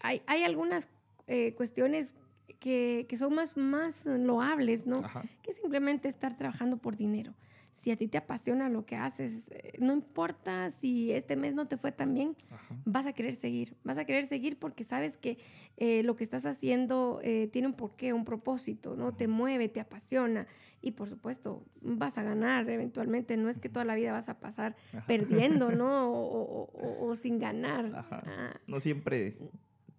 hay, 0.00 0.22
hay 0.26 0.44
algunas 0.44 0.88
eh, 1.26 1.52
cuestiones 1.58 2.14
que, 2.60 3.06
que 3.08 3.16
son 3.16 3.34
más, 3.34 3.56
más 3.56 4.06
loables, 4.06 4.86
¿no? 4.86 4.98
Ajá. 5.04 5.24
Que 5.42 5.52
simplemente 5.52 6.08
estar 6.08 6.36
trabajando 6.36 6.76
por 6.76 6.94
dinero. 6.94 7.34
Si 7.72 7.90
a 7.92 7.96
ti 7.96 8.08
te 8.08 8.18
apasiona 8.18 8.68
lo 8.68 8.84
que 8.84 8.96
haces, 8.96 9.48
eh, 9.52 9.72
no 9.78 9.92
importa 9.94 10.70
si 10.70 11.12
este 11.12 11.36
mes 11.36 11.54
no 11.54 11.66
te 11.66 11.76
fue 11.78 11.92
tan 11.92 12.12
bien, 12.14 12.36
vas 12.84 13.06
a 13.06 13.12
querer 13.14 13.34
seguir. 13.34 13.76
Vas 13.84 13.96
a 13.96 14.04
querer 14.04 14.26
seguir 14.26 14.58
porque 14.58 14.84
sabes 14.84 15.16
que 15.16 15.38
eh, 15.76 16.02
lo 16.02 16.14
que 16.16 16.24
estás 16.24 16.44
haciendo 16.46 17.20
eh, 17.22 17.48
tiene 17.50 17.68
un 17.68 17.74
porqué, 17.74 18.12
un 18.12 18.24
propósito, 18.24 18.96
¿no? 18.96 19.14
Te 19.14 19.28
mueve, 19.28 19.68
te 19.68 19.80
apasiona. 19.80 20.46
Y 20.82 20.90
por 20.90 21.08
supuesto, 21.08 21.64
vas 21.80 22.18
a 22.18 22.22
ganar 22.24 22.68
eventualmente. 22.68 23.36
No 23.36 23.48
es 23.48 23.60
que 23.60 23.68
toda 23.70 23.84
la 23.86 23.94
vida 23.94 24.12
vas 24.12 24.28
a 24.28 24.40
pasar 24.40 24.76
perdiendo, 25.06 25.70
¿no? 25.72 26.10
O, 26.12 26.42
o- 26.42 26.70
o- 26.72 27.06
o 27.08 27.14
sin 27.14 27.38
ganar. 27.38 27.90
Ah, 28.10 28.60
No 28.66 28.80
siempre 28.80 29.38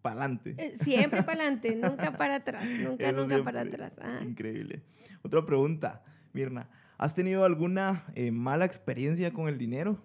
para 0.01 0.15
adelante. 0.21 0.55
eh, 0.57 0.73
siempre 0.75 1.23
para 1.23 1.41
adelante, 1.43 1.75
nunca 1.75 2.11
para 2.17 2.35
atrás, 2.35 2.63
nunca, 2.83 3.09
Eso 3.09 3.21
nunca 3.21 3.43
para 3.43 3.61
atrás. 3.61 3.93
Increíble. 4.23 4.81
Otra 5.23 5.45
pregunta, 5.45 6.03
Mirna. 6.33 6.69
¿Has 6.97 7.15
tenido 7.15 7.45
alguna 7.45 8.03
eh, 8.15 8.31
mala 8.31 8.65
experiencia 8.65 9.31
con 9.33 9.47
el 9.47 9.57
dinero? 9.57 9.99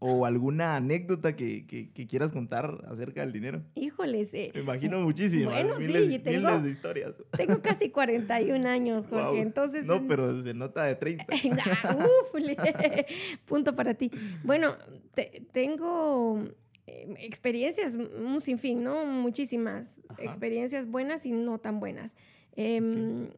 ¿O 0.00 0.24
alguna 0.26 0.76
anécdota 0.76 1.34
que, 1.34 1.66
que- 1.66 1.90
que 1.90 2.06
quieras 2.06 2.30
contar 2.30 2.84
acerca 2.88 3.22
del 3.22 3.32
dinero? 3.32 3.64
Híjoles, 3.74 4.32
eh, 4.32 4.52
Me 4.54 4.60
imagino 4.60 5.00
muchísimas. 5.00 5.52
Bueno, 5.54 5.76
sí, 5.76 5.86
miles, 5.88 6.12
yo 6.12 6.22
tengo- 6.22 6.48
miles 6.50 6.62
de 6.62 6.70
historias. 6.70 7.14
tengo 7.36 7.60
casi 7.62 7.90
41 7.90 8.68
años, 8.68 9.06
Jorge, 9.08 9.24
Guau. 9.24 9.36
entonces... 9.38 9.86
No, 9.86 10.06
pero 10.06 10.40
se 10.44 10.54
nota 10.54 10.84
de 10.84 10.94
30. 10.94 11.24
Ah, 11.82 11.96
uf, 11.96 12.40
punto 13.44 13.74
para 13.74 13.94
ti. 13.94 14.10
Bueno, 14.44 14.76
te- 15.14 15.42
tengo 15.52 16.44
experiencias, 17.18 17.94
un 17.94 18.40
sinfín, 18.40 18.82
¿no? 18.82 19.04
Muchísimas 19.06 19.94
Ajá. 20.08 20.22
experiencias 20.22 20.86
buenas 20.86 21.26
y 21.26 21.32
no 21.32 21.58
tan 21.58 21.80
buenas. 21.80 22.16
Em, 22.56 23.28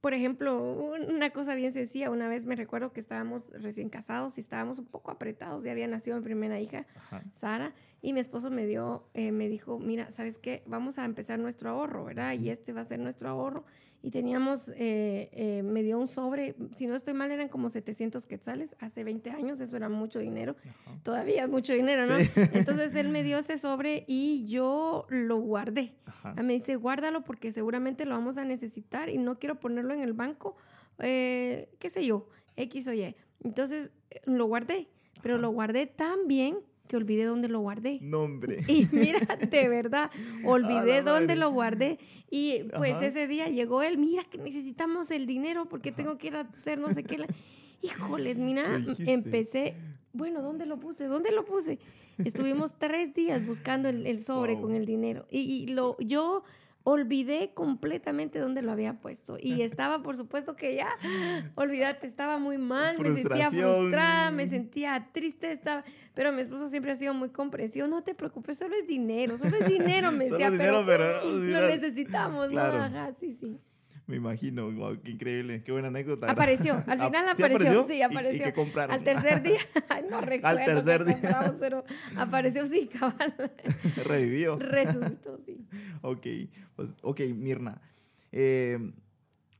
Por 0.00 0.12
ejemplo, 0.12 0.62
una 1.08 1.30
cosa 1.30 1.54
bien 1.54 1.72
sencilla, 1.72 2.10
una 2.10 2.28
vez 2.28 2.44
me 2.44 2.56
recuerdo 2.56 2.92
que 2.92 3.00
estábamos 3.00 3.48
recién 3.52 3.88
casados 3.88 4.36
y 4.36 4.42
estábamos 4.42 4.78
un 4.78 4.84
poco 4.84 5.10
apretados, 5.10 5.62
ya 5.62 5.72
había 5.72 5.86
nacido 5.88 6.18
mi 6.18 6.22
primera 6.22 6.60
hija, 6.60 6.84
Ajá. 6.94 7.24
Sara, 7.32 7.74
y 8.04 8.12
mi 8.12 8.20
esposo 8.20 8.50
me 8.50 8.66
dio, 8.66 9.08
eh, 9.14 9.32
me 9.32 9.48
dijo, 9.48 9.78
mira, 9.78 10.10
¿sabes 10.10 10.36
qué? 10.36 10.62
Vamos 10.66 10.98
a 10.98 11.06
empezar 11.06 11.38
nuestro 11.38 11.70
ahorro, 11.70 12.04
¿verdad? 12.04 12.34
Y 12.38 12.50
este 12.50 12.74
va 12.74 12.82
a 12.82 12.84
ser 12.84 13.00
nuestro 13.00 13.30
ahorro. 13.30 13.64
Y 14.02 14.10
teníamos, 14.10 14.68
eh, 14.76 15.30
eh, 15.32 15.62
me 15.62 15.82
dio 15.82 15.98
un 15.98 16.06
sobre, 16.06 16.54
si 16.74 16.86
no 16.86 16.96
estoy 16.96 17.14
mal, 17.14 17.30
eran 17.30 17.48
como 17.48 17.70
700 17.70 18.26
quetzales, 18.26 18.76
hace 18.78 19.04
20 19.04 19.30
años, 19.30 19.58
eso 19.58 19.78
era 19.78 19.88
mucho 19.88 20.18
dinero. 20.18 20.54
Todavía 21.02 21.44
es 21.44 21.48
mucho 21.48 21.72
dinero, 21.72 22.04
¿no? 22.04 22.18
Sí. 22.20 22.30
Entonces 22.52 22.94
él 22.94 23.08
me 23.08 23.22
dio 23.22 23.38
ese 23.38 23.56
sobre 23.56 24.04
y 24.06 24.44
yo 24.48 25.06
lo 25.08 25.38
guardé. 25.38 25.94
Ajá. 26.04 26.34
Ah, 26.36 26.42
Me 26.42 26.52
dice, 26.52 26.76
guárdalo 26.76 27.24
porque 27.24 27.52
seguramente 27.52 28.04
lo 28.04 28.14
vamos 28.16 28.36
a 28.36 28.44
necesitar 28.44 29.08
y 29.08 29.16
no 29.16 29.38
quiero 29.38 29.58
ponerlo 29.58 29.94
en 29.94 30.00
el 30.00 30.12
banco, 30.12 30.56
qué 30.98 31.88
sé 31.88 32.04
yo, 32.04 32.28
X 32.56 32.86
o 32.88 32.92
Y. 32.92 33.16
Entonces 33.42 33.92
lo 34.26 34.44
guardé, 34.44 34.88
pero 35.22 35.38
lo 35.38 35.48
guardé 35.48 35.86
tan 35.86 36.28
bien 36.28 36.58
que 36.88 36.96
olvidé 36.96 37.24
dónde 37.24 37.48
lo 37.48 37.60
guardé. 37.60 37.98
No, 38.02 38.20
hombre. 38.20 38.60
Y 38.68 38.86
mira, 38.92 39.20
de 39.50 39.68
verdad, 39.68 40.10
olvidé 40.44 41.02
dónde 41.02 41.34
madre. 41.34 41.36
lo 41.36 41.50
guardé. 41.50 41.98
Y 42.30 42.64
pues 42.76 42.92
Ajá. 42.92 43.06
ese 43.06 43.26
día 43.26 43.48
llegó 43.48 43.82
él, 43.82 43.96
mira 43.98 44.22
que 44.24 44.38
necesitamos 44.38 45.10
el 45.10 45.26
dinero 45.26 45.66
porque 45.68 45.92
tengo 45.92 46.18
que 46.18 46.26
ir 46.28 46.36
a 46.36 46.40
hacer 46.40 46.78
no 46.78 46.92
sé 46.92 47.02
qué. 47.04 47.18
la-". 47.18 47.26
Híjoles, 47.82 48.36
mira, 48.38 48.64
empecé, 49.06 49.74
bueno, 50.12 50.42
¿dónde 50.42 50.66
lo 50.66 50.78
puse? 50.78 51.04
¿Dónde 51.04 51.30
lo 51.32 51.44
puse? 51.44 51.78
Estuvimos 52.18 52.74
tres 52.78 53.14
días 53.14 53.44
buscando 53.46 53.88
el, 53.88 54.06
el 54.06 54.18
sobre 54.20 54.54
Wow. 54.54 54.62
con 54.62 54.74
el 54.74 54.86
dinero. 54.86 55.26
Y, 55.30 55.40
y 55.40 55.66
lo, 55.68 55.96
yo 55.98 56.44
olvidé 56.84 57.52
completamente 57.54 58.38
dónde 58.38 58.62
lo 58.62 58.70
había 58.70 59.00
puesto. 59.00 59.36
Y 59.40 59.62
estaba, 59.62 60.02
por 60.02 60.16
supuesto 60.16 60.54
que 60.54 60.76
ya, 60.76 60.88
olvídate, 61.56 62.06
estaba 62.06 62.38
muy 62.38 62.58
mal, 62.58 62.98
me 62.98 63.14
sentía 63.14 63.50
frustrada, 63.50 64.30
me 64.30 64.46
sentía 64.46 65.08
triste, 65.12 65.50
estaba, 65.50 65.82
pero 66.14 66.32
mi 66.32 66.42
esposo 66.42 66.68
siempre 66.68 66.92
ha 66.92 66.96
sido 66.96 67.14
muy 67.14 67.30
comprensivo. 67.30 67.88
No 67.88 68.04
te 68.04 68.14
preocupes, 68.14 68.58
solo 68.58 68.76
es 68.76 68.86
dinero, 68.86 69.36
solo 69.36 69.56
es 69.56 69.68
dinero, 69.68 70.12
me 70.12 70.24
Solo 70.28 70.38
decía, 70.38 70.50
dinero, 70.50 70.84
pero, 70.86 71.20
pero, 71.22 71.60
lo 71.60 71.66
necesitamos, 71.66 72.48
claro. 72.48 72.78
¿no? 72.78 72.84
Ajá, 72.84 73.12
sí, 73.18 73.32
sí. 73.32 73.58
Me 74.06 74.16
imagino, 74.16 74.70
wow, 74.70 75.00
qué 75.02 75.12
increíble, 75.12 75.62
qué 75.62 75.72
buena 75.72 75.88
anécdota. 75.88 76.30
Apareció, 76.30 76.74
al 76.86 77.00
Ah, 77.00 77.06
final 77.06 77.36
¿sí 77.36 77.42
apareció, 77.42 77.86
sí, 77.86 77.94
¿Y- 77.94 78.02
apareció. 78.02 78.40
¿Y, 78.42 78.44
qué 78.44 78.52
compraron? 78.52 78.94
Al 78.94 79.02
tercer 79.02 79.42
día, 79.42 79.58
no 80.10 80.20
recuerdo 80.20 80.58
tercer 80.64 81.04
qué 81.04 81.14
día. 81.14 81.20
compramos, 81.22 81.56
pero 81.60 81.84
apareció, 82.16 82.66
sí, 82.66 82.86
cabal, 82.88 83.34
Revivió. 84.04 84.58
resucitó, 84.58 85.38
sí. 85.44 85.66
Ok, 86.02 86.26
pues, 86.76 86.94
ok, 87.02 87.20
Mirna. 87.34 87.80
eh, 88.32 88.92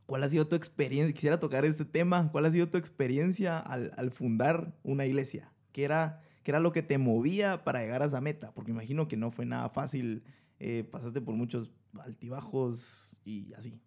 ¿Cuál 0.07 0.23
ha 0.23 0.29
sido 0.29 0.47
tu 0.47 0.55
experiencia? 0.55 1.15
Quisiera 1.15 1.39
tocar 1.39 1.65
este 1.65 1.87
tema. 1.87 2.31
¿Cuál 2.31 2.45
ha 2.45 2.51
sido 2.51 2.69
tu 2.69 2.77
experiencia 2.77 3.59
al, 3.59 3.91
al 3.97 4.11
fundar 4.11 4.75
una 4.83 5.07
iglesia? 5.07 5.51
¿Qué 5.73 5.85
era, 5.85 6.21
¿Qué 6.43 6.51
era 6.51 6.61
lo 6.61 6.73
que 6.73 6.83
te 6.83 6.99
movía 6.99 7.65
para 7.65 7.81
llegar 7.81 8.03
a 8.03 8.05
esa 8.05 8.21
meta? 8.21 8.53
Porque 8.53 8.71
imagino 8.71 9.09
que 9.09 9.17
no 9.17 9.31
fue 9.31 9.47
nada 9.47 9.71
fácil. 9.71 10.23
eh, 10.61 10.85
pasaste 10.85 11.23
por 11.23 11.35
muchos 11.37 11.71
altibajos 11.99 13.17
y 13.25 13.55
así. 13.55 13.81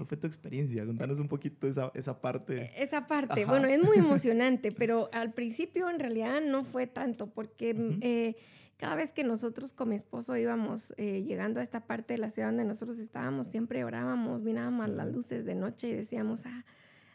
¿Cuál 0.00 0.06
fue 0.06 0.16
tu 0.16 0.26
experiencia? 0.26 0.86
Contanos 0.86 1.20
un 1.20 1.28
poquito 1.28 1.66
esa, 1.66 1.92
esa 1.94 2.22
parte. 2.22 2.72
Esa 2.74 3.06
parte, 3.06 3.42
Ajá. 3.42 3.50
bueno, 3.52 3.68
es 3.68 3.82
muy 3.82 3.98
emocionante, 3.98 4.72
pero 4.72 5.10
al 5.12 5.34
principio 5.34 5.90
en 5.90 6.00
realidad 6.00 6.40
no 6.40 6.64
fue 6.64 6.86
tanto, 6.86 7.26
porque 7.26 7.74
Ujú. 7.74 7.98
eh, 8.00 8.34
cada 8.78 8.96
vez 8.96 9.12
que 9.12 9.24
nosotros 9.24 9.74
con 9.74 9.90
mi 9.90 9.96
esposo 9.96 10.38
íbamos 10.38 10.94
eh, 10.96 11.22
llegando 11.22 11.60
a 11.60 11.62
esta 11.62 11.86
parte 11.86 12.14
de 12.14 12.18
la 12.18 12.30
ciudad 12.30 12.48
donde 12.48 12.64
nosotros 12.64 12.98
estábamos, 12.98 13.48
siempre 13.48 13.84
orábamos, 13.84 14.42
mirábamos 14.42 14.88
las 14.88 15.12
luces 15.12 15.44
de 15.44 15.54
noche 15.54 15.88
y 15.88 15.92
decíamos, 15.92 16.46
ah, 16.46 16.64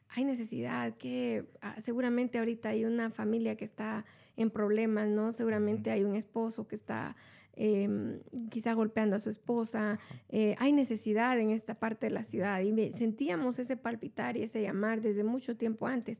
hay 0.10 0.24
necesidad, 0.24 0.96
que 0.96 1.50
ah, 1.62 1.82
seguramente 1.82 2.38
ahorita 2.38 2.70
hay 2.70 2.86
una 2.86 3.10
familia 3.10 3.58
que 3.58 3.66
está 3.66 4.06
en 4.38 4.52
problemas, 4.52 5.08
¿no? 5.08 5.32
Seguramente 5.32 5.90
hay 5.90 6.04
un 6.04 6.16
esposo 6.16 6.68
que 6.68 6.76
está 6.76 7.16
eh, 7.56 8.20
quizá 8.50 8.74
golpeando 8.74 9.16
a 9.16 9.20
su 9.20 9.30
esposa, 9.30 10.00
eh, 10.30 10.56
hay 10.60 10.72
necesidad 10.74 11.40
en 11.40 11.50
esta 11.52 11.76
parte 11.76 12.08
de 12.08 12.12
la 12.12 12.24
ciudad 12.24 12.60
y 12.62 12.94
sentíamos 12.94 13.60
ese 13.60 13.78
palpitar 13.78 14.38
y 14.38 14.44
ese 14.44 14.62
llamar 14.62 15.02
desde 15.02 15.24
mucho 15.24 15.56
tiempo 15.58 15.88
antes. 15.88 16.20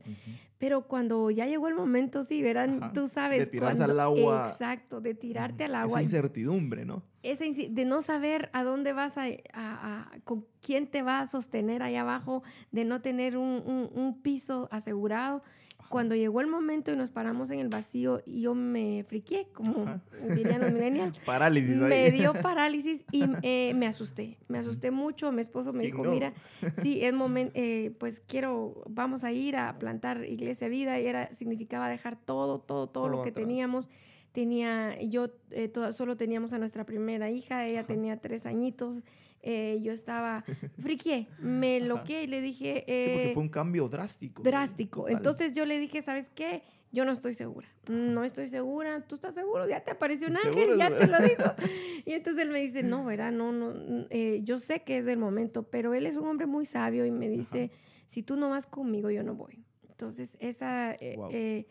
Pero 0.58 0.88
cuando 0.88 1.30
ya 1.32 1.46
llegó 1.46 1.68
el 1.68 1.76
momento, 1.76 2.24
sí, 2.24 2.42
verán, 2.42 2.82
Ajá. 2.82 2.94
tú 2.94 3.08
sabes. 3.08 3.40
De 3.40 3.46
tirarse 3.48 3.78
cuando- 3.84 3.94
al 3.94 4.00
agua. 4.00 4.48
Exacto, 4.50 5.02
de 5.02 5.14
tirarte 5.14 5.66
al 5.66 5.72
Esa 5.72 5.82
agua. 5.82 6.02
incertidumbre, 6.02 6.86
¿no? 6.86 7.04
Esa 7.24 7.46
inci- 7.46 7.70
de 7.70 7.86
no 7.86 8.02
saber 8.02 8.50
a 8.54 8.64
dónde 8.64 8.94
vas 8.94 9.18
a, 9.18 9.24
a- 9.24 9.32
a- 9.54 10.12
con 10.24 10.46
quién 10.62 10.88
te 10.88 11.02
va 11.02 11.22
a 11.22 11.28
sostener 11.28 11.82
allá 11.84 12.02
abajo, 12.02 12.44
de 12.72 12.86
no 12.86 13.02
tener 13.02 13.36
un, 13.38 13.62
un- 13.66 13.90
un 13.94 14.22
piso 14.22 14.68
asegurado. 14.72 15.42
Cuando 15.90 16.16
llegó 16.16 16.42
el 16.42 16.48
momento 16.48 16.92
y 16.92 16.96
nos 16.96 17.12
paramos 17.12 17.52
en 17.52 17.60
el 17.60 17.70
vacío, 17.70 18.22
y 18.26 18.42
yo 18.42 18.56
me 18.56 19.04
friqué, 19.08 19.48
como 19.54 19.84
Ajá. 19.84 20.02
dirían 20.36 20.62
los 20.62 20.74
millennials. 20.74 21.18
Parálisis 21.26 21.82
ahí. 21.82 21.90
Me 21.90 22.12
dio 22.12 22.34
parálisis 22.34 23.06
y 23.12 23.24
eh, 23.44 23.74
me 23.76 23.88
asusté. 23.88 24.38
Me 24.48 24.58
asusté 24.58 24.92
mucho. 24.92 25.32
Mi 25.32 25.42
esposo 25.42 25.72
me 25.74 25.80
¿Quién 25.82 25.92
dijo, 25.92 26.04
no? 26.04 26.12
mira, 26.12 26.34
sí, 26.82 27.02
es 27.04 27.14
momento, 27.14 27.60
pues 28.00 28.22
quiero, 28.28 28.84
vamos 28.90 29.24
a 29.24 29.32
ir 29.32 29.56
a 29.58 29.74
plantar 29.76 30.24
Iglesia 30.26 30.68
Vida. 30.68 31.00
Y 31.00 31.08
era, 31.08 31.30
significaba 31.34 31.88
dejar 31.90 32.18
todo, 32.18 32.60
todo, 32.60 32.88
todo, 32.88 33.06
Todo 33.06 33.08
lo 33.10 33.24
que 33.24 33.30
atrás. 33.30 33.46
teníamos. 33.46 33.90
Tenía, 34.32 35.02
yo 35.02 35.30
eh, 35.52 35.70
toda- 35.70 35.94
solo 35.94 36.18
teníamos 36.18 36.52
a 36.52 36.58
nuestra 36.58 36.86
primera 36.86 37.30
hija, 37.30 37.66
ella 37.66 37.86
tenía 37.86 38.18
tres 38.18 38.46
añitos. 38.46 39.04
Eh, 39.46 39.80
yo 39.82 39.94
estaba, 39.94 40.44
friqué, 40.80 41.28
me 41.40 41.80
loqué 41.82 42.24
y 42.24 42.28
le 42.28 42.42
dije... 42.42 42.84
Sí, 42.88 43.12
porque 43.14 43.30
eh, 43.30 43.34
fue 43.34 43.44
un 43.44 43.50
cambio 43.50 43.88
drástico. 43.88 44.44
drástico. 44.44 45.02
Total. 45.04 45.16
Entonces 45.18 45.54
yo 45.54 45.66
le 45.66 45.80
dije, 45.80 46.02
¿sabes 46.02 46.30
qué? 46.36 46.64
Yo 46.92 47.06
no 47.06 47.12
estoy 47.12 47.34
segura. 47.34 47.68
No 47.90 48.24
estoy 48.24 48.48
segura. 48.48 49.06
¿Tú 49.08 49.16
estás 49.16 49.36
seguro? 49.36 49.68
Ya 49.68 49.84
te 49.84 49.92
apareció 49.92 50.28
un 50.30 50.38
ángel, 50.38 50.78
ya 50.78 50.90
te 50.90 51.08
lo 51.08 51.20
dijo. 51.22 51.44
Y 52.08 52.14
entonces 52.14 52.44
él 52.44 52.52
me 52.52 52.60
dice, 52.62 52.84
no, 52.84 53.04
¿verdad? 53.04 53.32
No, 53.32 53.52
no. 53.52 53.74
eh, 54.12 54.42
yo 54.44 54.60
sé 54.60 54.82
que 54.84 54.98
es 55.00 55.08
el 55.08 55.18
momento, 55.18 55.64
pero 55.64 55.94
él 55.96 56.06
es 56.06 56.18
un 56.18 56.28
hombre 56.28 56.46
muy 56.46 56.66
sabio 56.68 57.04
y 57.06 57.10
me 57.12 57.28
dice, 57.30 57.72
si 58.08 58.22
tú 58.22 58.36
no 58.38 58.50
vas 58.50 58.68
conmigo, 58.68 59.10
yo 59.10 59.24
no 59.24 59.34
voy. 59.34 59.64
Entonces 59.90 60.38
esa... 60.40 60.94
eh, 60.94 61.16
Wow. 61.18 61.30
eh, 61.32 61.68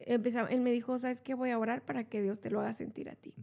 empezaba- 0.00 0.48
él 0.50 0.60
me 0.60 0.72
dijo, 0.72 0.98
¿sabes 0.98 1.20
qué? 1.22 1.34
Voy 1.34 1.50
a 1.50 1.58
orar 1.58 1.84
para 1.84 2.04
que 2.04 2.20
Dios 2.22 2.40
te 2.40 2.50
lo 2.50 2.60
haga 2.60 2.72
sentir 2.72 3.08
a 3.10 3.14
ti. 3.16 3.34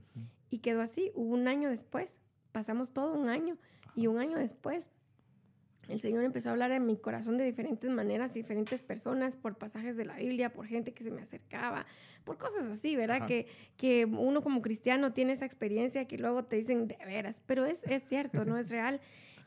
Y 0.49 0.59
quedó 0.59 0.81
así. 0.81 1.11
Hubo 1.15 1.33
un 1.33 1.47
año 1.47 1.69
después. 1.69 2.19
Pasamos 2.53 2.91
todo 2.91 3.13
un 3.13 3.27
año. 3.27 3.57
Y 3.95 4.07
un 4.07 4.17
año 4.17 4.37
después 4.37 4.89
el 5.89 5.99
Señor 5.99 6.23
empezó 6.23 6.49
a 6.49 6.51
hablar 6.53 6.71
en 6.71 6.85
mi 6.85 6.95
corazón 6.95 7.37
de 7.37 7.43
diferentes 7.43 7.89
maneras, 7.89 8.33
diferentes 8.33 8.83
personas, 8.83 9.35
por 9.35 9.57
pasajes 9.57 9.97
de 9.97 10.05
la 10.05 10.15
Biblia, 10.15 10.53
por 10.53 10.65
gente 10.65 10.93
que 10.93 11.03
se 11.03 11.11
me 11.11 11.21
acercaba, 11.21 11.85
por 12.23 12.37
cosas 12.37 12.65
así, 12.65 12.95
¿verdad? 12.95 13.17
Ajá. 13.17 13.27
Que, 13.27 13.47
que 13.75 14.05
uno 14.05 14.41
como 14.41 14.61
cristiano 14.61 15.11
tiene 15.11 15.33
esa 15.33 15.45
experiencia 15.45 16.07
que 16.07 16.17
luego 16.17 16.45
te 16.45 16.55
dicen 16.55 16.87
de 16.87 16.97
veras, 17.05 17.41
pero 17.45 17.65
es, 17.65 17.83
es 17.83 18.03
cierto, 18.03 18.45
no 18.45 18.57
es 18.57 18.69
real. 18.69 19.01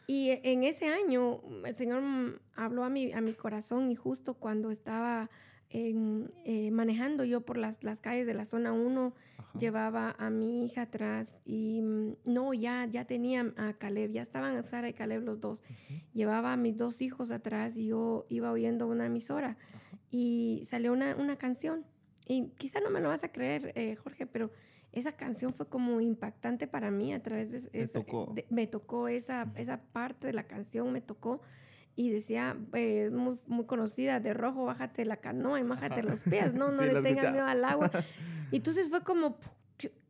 Y 0.06 0.38
en 0.42 0.62
ese 0.62 0.88
año 0.88 1.40
el 1.64 1.74
Señor 1.74 2.02
mm, 2.02 2.38
habló 2.54 2.84
a 2.84 2.90
mi, 2.90 3.12
a 3.12 3.20
mi 3.22 3.32
corazón 3.32 3.90
y 3.90 3.96
justo 3.96 4.34
cuando 4.34 4.70
estaba 4.70 5.30
en, 5.70 6.30
eh, 6.44 6.70
manejando 6.70 7.24
yo 7.24 7.40
por 7.42 7.56
las, 7.58 7.82
las 7.82 8.00
calles 8.00 8.26
de 8.26 8.34
la 8.34 8.44
zona 8.44 8.72
1, 8.72 9.14
Ajá. 9.38 9.58
llevaba 9.58 10.14
a 10.18 10.30
mi 10.30 10.64
hija 10.64 10.82
atrás 10.82 11.40
y 11.44 11.80
mm, 11.82 12.16
no, 12.24 12.54
ya, 12.54 12.86
ya 12.86 13.04
tenía 13.04 13.52
a 13.56 13.72
Caleb, 13.74 14.12
ya 14.12 14.22
estaban 14.22 14.62
Sara 14.62 14.88
y 14.88 14.92
Caleb 14.94 15.22
los 15.24 15.40
dos. 15.40 15.62
Llevaba 16.12 16.52
a 16.52 16.56
mis 16.56 16.76
dos 16.76 17.02
hijos 17.02 17.30
atrás 17.30 17.76
y 17.76 17.86
yo 17.86 18.26
iba 18.28 18.50
oyendo 18.52 18.86
una 18.86 19.06
emisora 19.06 19.56
y 20.10 20.62
salió 20.64 20.92
una, 20.92 21.16
una 21.16 21.36
canción. 21.36 21.84
Y 22.28 22.48
quizá 22.56 22.80
no 22.80 22.90
me 22.90 23.00
lo 23.00 23.08
vas 23.08 23.22
a 23.24 23.32
creer, 23.32 23.72
eh, 23.76 23.96
Jorge, 23.96 24.26
pero 24.26 24.50
esa 24.92 25.12
canción 25.12 25.52
fue 25.52 25.68
como 25.68 26.00
impactante 26.00 26.66
para 26.66 26.90
mí 26.90 27.12
a 27.12 27.20
través 27.22 27.52
de... 27.70 27.82
Esa- 27.82 28.00
tocó. 28.00 28.32
de- 28.34 28.46
me 28.50 28.66
tocó 28.66 29.08
esa, 29.08 29.52
esa 29.56 29.82
parte 29.82 30.26
de 30.28 30.32
la 30.32 30.44
canción, 30.46 30.90
me 30.92 31.00
tocó 31.00 31.40
y 31.96 32.10
decía, 32.10 32.56
eh, 32.74 33.10
muy, 33.10 33.38
muy 33.46 33.64
conocida, 33.64 34.20
de 34.20 34.34
rojo, 34.34 34.66
bájate 34.66 35.04
la 35.06 35.16
canoa 35.16 35.58
y 35.58 35.64
májate 35.64 36.02
los 36.02 36.22
pies, 36.24 36.52
no, 36.54 36.70
no 36.72 36.82
Sí, 36.82 36.88
le 36.90 37.00
tengas 37.02 37.32
miedo 37.32 37.46
al 37.46 37.64
agua. 37.64 37.90
Y 38.52 38.56
entonces 38.58 38.90
fue 38.90 39.02
como, 39.02 39.38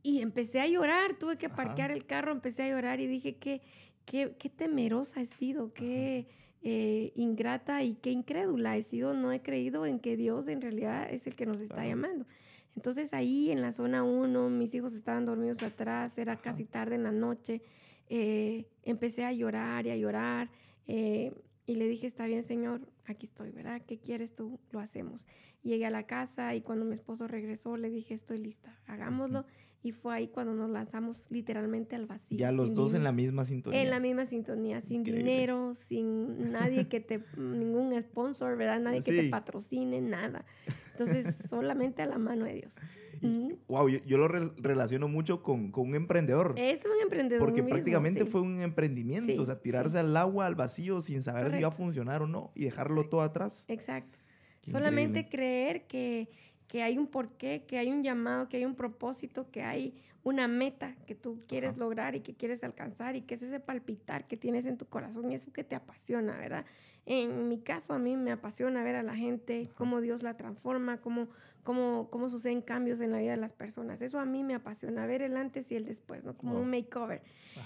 y 0.02 0.20
empecé 0.20 0.60
a 0.60 0.66
llorar, 0.66 1.14
tuve 1.14 1.36
que 1.36 1.46
Ajá. 1.46 1.56
parquear 1.56 1.90
el 1.90 2.04
carro, 2.04 2.32
empecé 2.32 2.64
a 2.64 2.68
llorar 2.68 3.00
y 3.00 3.06
dije, 3.06 3.36
qué, 3.36 3.62
qué, 4.04 4.34
qué 4.38 4.50
temerosa 4.50 5.20
he 5.22 5.24
sido, 5.26 5.72
qué 5.72 6.26
eh, 6.62 7.12
ingrata 7.14 7.82
y 7.82 7.94
qué 7.94 8.10
incrédula 8.10 8.76
he 8.76 8.82
sido, 8.82 9.14
no 9.14 9.32
he 9.32 9.40
creído 9.40 9.86
en 9.86 9.98
que 10.00 10.16
Dios 10.18 10.48
en 10.48 10.60
realidad 10.60 11.08
es 11.10 11.26
el 11.26 11.34
que 11.34 11.46
nos 11.46 11.60
está 11.60 11.76
Claro. 11.76 11.88
llamando. 11.90 12.26
Entonces 12.74 13.14
ahí 13.14 13.50
en 13.50 13.62
la 13.62 13.72
zona 13.72 14.02
1, 14.02 14.50
mis 14.50 14.74
hijos 14.74 14.92
estaban 14.94 15.24
dormidos 15.24 15.62
atrás, 15.62 16.18
era 16.18 16.36
casi 16.36 16.64
tarde 16.66 16.96
en 16.96 17.04
la 17.04 17.12
noche, 17.12 17.62
eh, 18.10 18.66
empecé 18.82 19.24
a 19.24 19.32
llorar 19.32 19.86
y 19.86 19.90
a 19.90 19.96
llorar 19.96 20.50
eh, 20.88 21.32
y 21.66 21.74
le 21.74 21.88
dije, 21.88 22.06
está 22.06 22.26
bien 22.26 22.42
Señor, 22.42 22.80
aquí 23.06 23.26
estoy, 23.26 23.50
¿verdad? 23.50 23.82
¿Qué 23.84 23.98
quieres 23.98 24.34
tú? 24.34 24.60
Lo 24.70 24.80
hacemos. 24.80 25.26
Llegué 25.62 25.86
a 25.86 25.90
la 25.90 26.06
casa 26.06 26.54
y 26.54 26.60
cuando 26.60 26.84
mi 26.84 26.94
esposo 26.94 27.26
regresó 27.26 27.76
le 27.76 27.90
dije, 27.90 28.14
estoy 28.14 28.38
lista, 28.38 28.78
hagámoslo. 28.86 29.44
Y 29.82 29.92
fue 29.92 30.14
ahí 30.14 30.28
cuando 30.28 30.54
nos 30.54 30.68
lanzamos 30.70 31.30
literalmente 31.30 31.94
al 31.94 32.06
vacío. 32.06 32.36
Ya 32.36 32.50
los 32.50 32.74
dos 32.74 32.94
en 32.94 33.04
la 33.04 33.12
misma 33.12 33.44
sintonía. 33.44 33.82
en 33.82 33.90
la 33.90 34.00
misma 34.00 34.26
sintonía, 34.26 34.80
sin 34.80 35.00
Increíble. 35.00 35.22
dinero, 35.22 35.74
sin 35.74 36.50
nadie 36.50 36.88
que 36.88 36.98
te, 37.00 37.20
ningún 37.36 38.00
sponsor, 38.00 38.56
¿verdad? 38.56 38.80
Nadie 38.80 39.02
que 39.02 39.12
te 39.12 39.28
patrocine, 39.28 40.00
nada. 40.00 40.44
Entonces, 40.90 41.36
solamente 41.48 42.02
a 42.02 42.06
la 42.06 42.18
mano 42.18 42.46
de 42.46 42.54
Dios. 42.54 42.76
Ujú. 43.22 43.58
Wow, 43.68 43.88
yo, 43.88 43.98
yo 44.04 44.18
lo 44.18 44.28
re- 44.28 44.50
relaciono 44.58 45.08
mucho 45.08 45.42
con, 45.42 45.70
con 45.70 45.88
un 45.88 45.94
emprendedor. 45.94 46.54
Es 46.56 46.84
un 46.84 46.92
emprendedor. 47.02 47.40
Porque 47.44 47.62
mismo, 47.62 47.74
prácticamente 47.74 48.24
sí. 48.24 48.30
fue 48.30 48.40
un 48.42 48.60
emprendimiento, 48.60 49.32
Sí, 49.32 49.38
o 49.38 49.44
sea, 49.44 49.60
tirarse 49.60 49.98
al 49.98 50.16
agua, 50.16 50.46
al 50.46 50.54
vacío, 50.54 51.00
sin 51.00 51.22
saber 51.22 51.50
si 51.50 51.58
iba 51.58 51.68
a 51.68 51.72
funcionar 51.72 52.22
o 52.22 52.26
no, 52.26 52.52
y 52.54 52.64
dejarlo 52.64 52.96
Exacto. 52.96 53.10
todo 53.10 53.20
atrás. 53.22 53.64
Exacto. 53.68 54.18
Qué 54.62 54.70
Solamente 54.70 55.20
increíble. 55.20 55.28
creer 55.36 55.86
que, 55.86 56.28
que 56.68 56.82
hay 56.82 56.98
un 56.98 57.06
porqué, 57.06 57.64
que 57.66 57.78
hay 57.78 57.90
un 57.90 58.02
llamado, 58.02 58.48
que 58.48 58.56
hay 58.58 58.64
un 58.64 58.74
propósito, 58.74 59.50
que 59.50 59.62
hay 59.62 59.94
una 60.24 60.48
meta 60.48 60.96
que 61.06 61.14
tú 61.14 61.40
quieres 61.46 61.78
lograr 61.78 62.16
y 62.16 62.20
que 62.20 62.34
quieres 62.34 62.64
alcanzar 62.64 63.14
y 63.14 63.20
que 63.22 63.34
es 63.34 63.42
ese 63.42 63.60
palpitar 63.60 64.26
que 64.26 64.36
tienes 64.36 64.66
en 64.66 64.76
tu 64.76 64.86
corazón 64.86 65.30
y 65.30 65.34
eso 65.36 65.52
que 65.52 65.62
te 65.62 65.76
apasiona, 65.76 66.36
¿verdad? 66.36 66.66
En 67.06 67.48
mi 67.48 67.60
caso, 67.60 67.92
a 67.92 67.98
mí 68.00 68.16
me 68.16 68.32
apasiona 68.32 68.82
ver 68.82 68.96
a 68.96 69.02
la 69.04 69.14
gente, 69.14 69.68
cómo 69.76 70.00
Dios 70.00 70.24
la 70.24 70.36
transforma, 70.36 70.98
cómo, 70.98 71.28
cómo, 71.62 72.08
cómo 72.10 72.28
suceden 72.28 72.60
cambios 72.60 73.00
en 73.00 73.12
la 73.12 73.18
vida 73.18 73.30
de 73.30 73.36
las 73.36 73.52
personas. 73.52 74.02
Eso 74.02 74.18
a 74.18 74.24
mí 74.24 74.42
me 74.42 74.54
apasiona, 74.54 75.06
ver 75.06 75.22
el 75.22 75.36
antes 75.36 75.70
y 75.70 75.76
el 75.76 75.84
después, 75.84 76.24
¿no? 76.24 76.34
Como 76.34 76.60
un 76.60 76.68
makeover, 76.68 77.22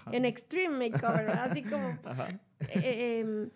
un 0.07 0.25
extreme 0.27 0.91
makeover, 0.91 1.25
¿verdad? 1.25 1.51
Así 1.51 1.63
como... 1.63 1.89
eh, 2.75 3.21
em, 3.21 3.51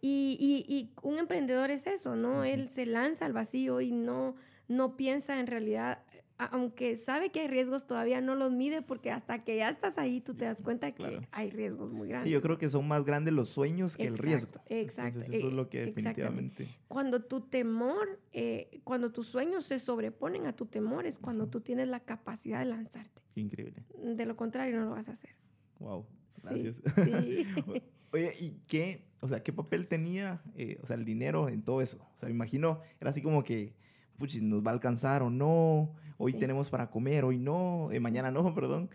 y, 0.00 0.36
y, 0.38 0.72
y, 0.72 0.92
un 1.02 1.18
emprendedor 1.18 1.70
es 1.70 1.86
eso, 1.86 2.14
¿no? 2.14 2.44
Él 2.44 2.68
se 2.68 2.86
lanza 2.86 3.24
al 3.24 3.32
vacío 3.32 3.80
y 3.80 3.90
no, 3.90 4.36
no 4.68 4.96
piensa 4.96 5.40
en 5.40 5.46
realidad 5.46 6.02
aunque 6.38 6.96
sabe 6.96 7.30
que 7.30 7.40
hay 7.40 7.48
riesgos, 7.48 7.86
todavía 7.86 8.20
no 8.20 8.34
los 8.34 8.52
mide 8.52 8.82
porque 8.82 9.10
hasta 9.10 9.44
que 9.44 9.56
ya 9.56 9.68
estás 9.68 9.98
ahí 9.98 10.20
tú 10.20 10.34
te 10.34 10.44
das 10.44 10.62
cuenta 10.62 10.92
que 10.92 11.26
hay 11.30 11.50
riesgos 11.50 11.92
muy 11.92 12.08
grandes. 12.08 12.28
Sí, 12.28 12.32
yo 12.32 12.42
creo 12.42 12.58
que 12.58 12.68
son 12.68 12.88
más 12.88 13.04
grandes 13.04 13.32
los 13.32 13.48
sueños 13.48 13.96
que 13.96 14.06
el 14.06 14.18
riesgo. 14.18 14.60
Exacto. 14.66 15.20
Entonces, 15.20 15.34
eso 15.34 15.48
es 15.48 15.54
lo 15.54 15.68
que 15.68 15.86
definitivamente. 15.86 16.68
Cuando 16.88 17.22
tu 17.22 17.40
temor, 17.42 18.20
eh, 18.32 18.80
cuando 18.84 19.12
tus 19.12 19.26
sueños 19.26 19.64
se 19.64 19.78
sobreponen 19.78 20.46
a 20.46 20.54
tu 20.54 20.66
temor, 20.66 21.06
es 21.06 21.18
cuando 21.18 21.48
tú 21.48 21.60
tienes 21.60 21.88
la 21.88 22.00
capacidad 22.00 22.58
de 22.58 22.66
lanzarte. 22.66 23.22
Increíble. 23.36 23.84
De 24.02 24.26
lo 24.26 24.36
contrario, 24.36 24.78
no 24.78 24.86
lo 24.86 24.90
vas 24.90 25.08
a 25.08 25.12
hacer. 25.12 25.36
Wow. 25.78 26.06
Gracias. 26.42 26.82
Sí. 27.04 27.46
Oye, 28.12 28.32
¿y 28.38 28.50
qué, 28.68 29.08
o 29.22 29.28
sea, 29.28 29.42
qué 29.42 29.52
papel 29.52 29.88
tenía, 29.88 30.40
eh, 30.54 30.78
o 30.80 30.86
sea, 30.86 30.94
el 30.94 31.04
dinero 31.04 31.48
en 31.48 31.62
todo 31.62 31.80
eso? 31.80 31.98
O 32.14 32.16
sea, 32.16 32.28
me 32.28 32.34
imagino, 32.34 32.80
era 33.00 33.10
así 33.10 33.20
como 33.20 33.42
que, 33.42 33.74
puchis, 34.16 34.42
nos 34.42 34.64
va 34.64 34.70
a 34.70 34.74
alcanzar 34.74 35.22
o 35.22 35.30
no, 35.30 35.90
hoy 36.18 36.32
tenemos 36.34 36.70
para 36.70 36.90
comer, 36.90 37.24
hoy 37.24 37.38
no, 37.38 37.90
eh, 37.92 38.00
mañana 38.00 38.30
no, 38.30 38.54
perdón. 38.54 38.90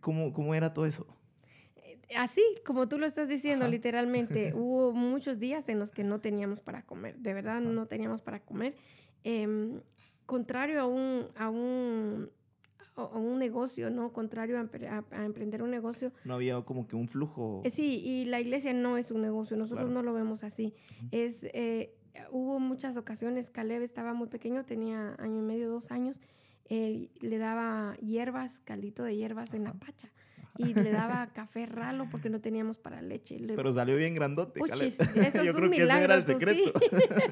¿Cómo, 0.00 0.32
¿Cómo, 0.32 0.54
era 0.54 0.72
todo 0.72 0.86
eso? 0.86 1.06
Eh, 1.76 1.98
así, 2.18 2.42
como 2.64 2.88
tú 2.88 2.98
lo 2.98 3.06
estás 3.06 3.28
diciendo, 3.28 3.68
literalmente, 3.68 4.52
hubo 4.56 4.92
muchos 4.92 5.38
días 5.38 5.68
en 5.68 5.78
los 5.78 5.92
que 5.92 6.04
no 6.04 6.20
teníamos 6.20 6.60
para 6.60 6.82
comer, 6.82 7.16
de 7.18 7.34
verdad 7.34 7.60
no 7.60 7.86
teníamos 7.86 8.22
para 8.22 8.40
comer. 8.40 8.74
Eh, 9.24 9.80
contrario 10.26 10.80
a 10.80 10.86
un, 10.86 11.26
a 11.36 11.50
un, 11.50 12.30
a 12.96 13.04
un 13.04 13.38
negocio, 13.38 13.90
¿no? 13.90 14.12
Contrario 14.12 14.58
a, 14.58 15.04
a, 15.10 15.24
emprender 15.24 15.62
un 15.62 15.70
negocio. 15.70 16.12
No 16.24 16.34
había 16.34 16.60
como 16.62 16.88
que 16.88 16.96
un 16.96 17.08
flujo. 17.08 17.60
Eh, 17.64 17.70
sí, 17.70 18.02
y 18.04 18.24
la 18.24 18.40
iglesia 18.40 18.72
no 18.72 18.98
es 18.98 19.12
un 19.12 19.22
negocio, 19.22 19.56
nosotros 19.56 19.90
no 19.90 20.02
lo 20.02 20.12
vemos 20.12 20.42
así. 20.42 20.74
Es 21.12 21.46
hubo 22.30 22.58
muchas 22.58 22.96
ocasiones, 22.96 23.50
Caleb 23.50 23.82
estaba 23.82 24.14
muy 24.14 24.28
pequeño, 24.28 24.64
tenía 24.64 25.14
año 25.18 25.38
y 25.40 25.42
medio, 25.42 25.68
dos 25.68 25.90
años, 25.90 26.20
eh, 26.68 27.10
le 27.20 27.38
daba 27.38 27.96
hierbas, 27.96 28.60
caldito 28.64 29.04
de 29.04 29.16
hierbas 29.16 29.54
en 29.54 29.64
la 29.64 29.72
pacha. 29.74 30.10
Y 30.58 30.74
le 30.74 30.90
daba 30.90 31.26
café 31.34 31.66
ralo 31.66 32.06
porque 32.10 32.28
no 32.28 32.40
teníamos 32.40 32.78
para 32.78 33.00
leche. 33.00 33.38
Pero 33.46 33.72
salió 33.72 33.96
bien 33.96 34.14
grandote. 34.14 34.58
Puchis, 34.60 35.00
eso 35.00 35.42
es 35.42 35.54
un 35.54 35.70
milagro. 35.70 36.14
el 36.14 36.24
secreto. 36.24 36.72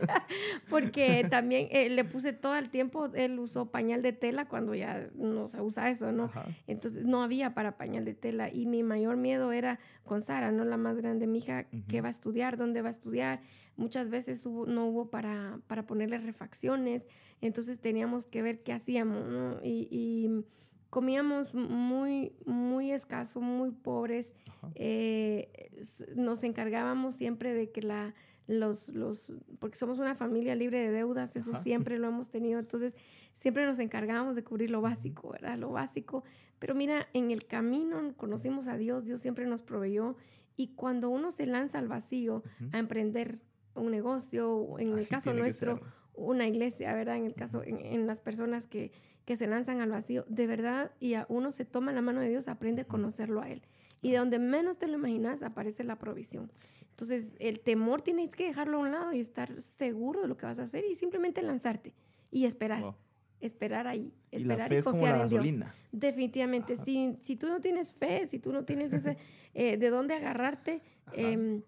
porque 0.71 1.27
también 1.31 1.69
eh, 1.71 1.91
le 1.91 2.05
puse 2.05 2.33
todo 2.33 2.57
el 2.57 2.71
tiempo, 2.71 3.11
él 3.15 3.39
usó 3.39 3.71
pañal 3.71 4.03
de 4.03 4.13
tela 4.13 4.49
cuando 4.49 4.75
ya 4.75 5.09
no 5.15 5.49
se 5.49 5.61
usa 5.61 5.91
eso, 5.91 6.13
¿no? 6.13 6.31
Entonces 6.67 7.05
no 7.05 7.23
había 7.23 7.55
para 7.55 7.77
pañal 7.77 8.05
de 8.05 8.15
tela. 8.15 8.51
Y 8.51 8.67
mi 8.67 8.83
mayor 8.83 9.17
miedo 9.17 9.53
era 9.53 9.79
con 10.05 10.23
Sara, 10.23 10.51
¿no? 10.51 10.65
La 10.65 10.79
más 10.79 10.97
grande, 10.97 11.27
mi 11.27 11.39
hija, 11.39 11.67
¿qué 11.89 12.01
va 12.01 12.09
a 12.09 12.13
estudiar? 12.13 12.57
¿Dónde 12.57 12.81
va 12.81 12.89
a 12.89 12.93
estudiar? 12.93 13.41
Muchas 13.81 14.11
veces 14.11 14.45
no 14.45 14.85
hubo 14.85 15.09
para, 15.09 15.59
para 15.67 15.87
ponerle 15.87 16.19
refacciones, 16.19 17.09
entonces 17.41 17.81
teníamos 17.81 18.27
que 18.27 18.43
ver 18.43 18.63
qué 18.63 18.75
hacíamos, 18.75 19.59
y, 19.65 20.45
comíamos 20.91 21.55
muy, 21.55 22.35
muy 22.45 22.93
escaso, 22.93 23.41
muy 23.41 23.71
pobres. 23.71 24.35
Eh, 24.75 25.71
nos 26.15 26.45
encargábamos 26.45 27.15
siempre 27.15 27.55
de 27.55 27.71
que 27.71 27.81
la, 27.81 28.15
los, 28.47 28.91
los, 28.91 29.33
porque 29.61 29.79
somos 29.79 29.99
una 29.99 30.15
familia 30.15 30.55
libre 30.57 30.81
de 30.81 30.91
deudas, 30.91 31.35
eso 31.37 31.55
siempre 31.55 31.99
lo 31.99 32.09
hemos 32.09 32.29
tenido, 32.29 32.59
entonces 32.59 32.95
siempre 33.33 33.65
nos 33.65 33.79
encargábamos 33.79 34.37
de 34.37 34.45
cubrir 34.45 34.71
lo 34.71 34.83
básico, 34.83 35.31
¿verdad? 35.31 35.57
Lo 35.57 35.71
básico. 35.71 36.23
Pero 36.59 36.75
mira, 36.75 37.09
en 37.15 37.31
el 37.31 37.47
camino 37.47 37.99
conocimos 38.19 38.69
a 38.69 38.77
Dios, 38.77 39.07
Dios 39.07 39.23
siempre 39.23 39.47
nos 39.47 39.63
proveyó, 39.63 40.17
y 40.55 40.75
cuando 40.75 41.09
uno 41.09 41.31
se 41.31 41.47
lanza 41.47 41.79
al 41.79 41.89
vacío 41.89 42.43
a 42.73 42.79
emprender 42.79 43.41
un 43.75 43.91
negocio, 43.91 44.79
en 44.79 44.99
el 44.99 45.09
caso 45.09 45.33
nuestro, 45.35 45.81
una 46.15 46.47
iglesia, 46.47 46.95
¿verdad? 46.95 47.17
En 47.17 47.25
el 47.25 47.35
caso, 47.35 47.63
en, 47.65 48.07
las 48.07 48.21
personas 48.21 48.67
que, 48.67 48.93
que, 49.25 49.37
se 49.37 49.47
lanzan 49.47 49.81
al 49.81 49.91
vacío, 49.91 50.25
de 50.29 50.47
verdad, 50.47 50.93
y 51.01 51.15
a 51.15 51.27
uno 51.29 51.53
se 51.53 51.65
toma 51.65 51.93
la 51.93 52.03
mano 52.03 52.21
de 52.21 52.29
Dios, 52.29 52.49
aprende 52.49 52.83
a 52.83 52.85
conocerlo 52.87 53.41
a 53.41 53.51
Él. 53.51 53.63
Y 54.03 54.13
de 54.13 54.19
donde 54.19 54.39
menos 54.39 54.79
te 54.79 54.87
lo 54.87 54.95
imaginas, 54.95 55.43
aparece 55.43 55.85
la 55.85 55.99
provisión. 55.99 56.51
Entonces, 56.91 57.35
el 57.39 57.61
temor 57.61 58.03
tienes 58.03 58.35
que 58.35 58.47
dejarlo 58.47 58.79
a 58.79 58.81
un 58.81 58.93
lado 58.93 59.13
y 59.13 59.21
estar 59.21 59.61
seguro 59.63 60.23
de 60.23 60.29
lo 60.29 60.37
que 60.37 60.47
vas 60.47 60.59
a 60.59 60.65
hacer 60.65 60.85
y 60.85 60.95
simplemente 60.95 61.43
lanzarte 61.43 61.95
y 62.31 62.45
esperar. 62.45 62.95
Esperar 63.41 63.87
ahí, 63.87 64.13
esperar 64.31 64.71
y, 64.71 64.83
confiar 64.83 65.23
en 65.23 65.29
Dios. 65.29 65.69
Definitivamente, 65.93 66.77
si, 66.77 67.17
si 67.21 67.37
tú 67.37 67.49
no 67.49 67.63
tienes 67.63 67.95
fe, 67.95 68.27
si 68.27 68.39
tú 68.39 68.53
no 68.53 68.67
tienes 68.67 68.93
ese 68.93 69.17
eh, 69.55 69.79
de 69.79 69.89
dónde 69.89 70.13
agarrarte, 70.13 70.83
eh, 71.15 71.63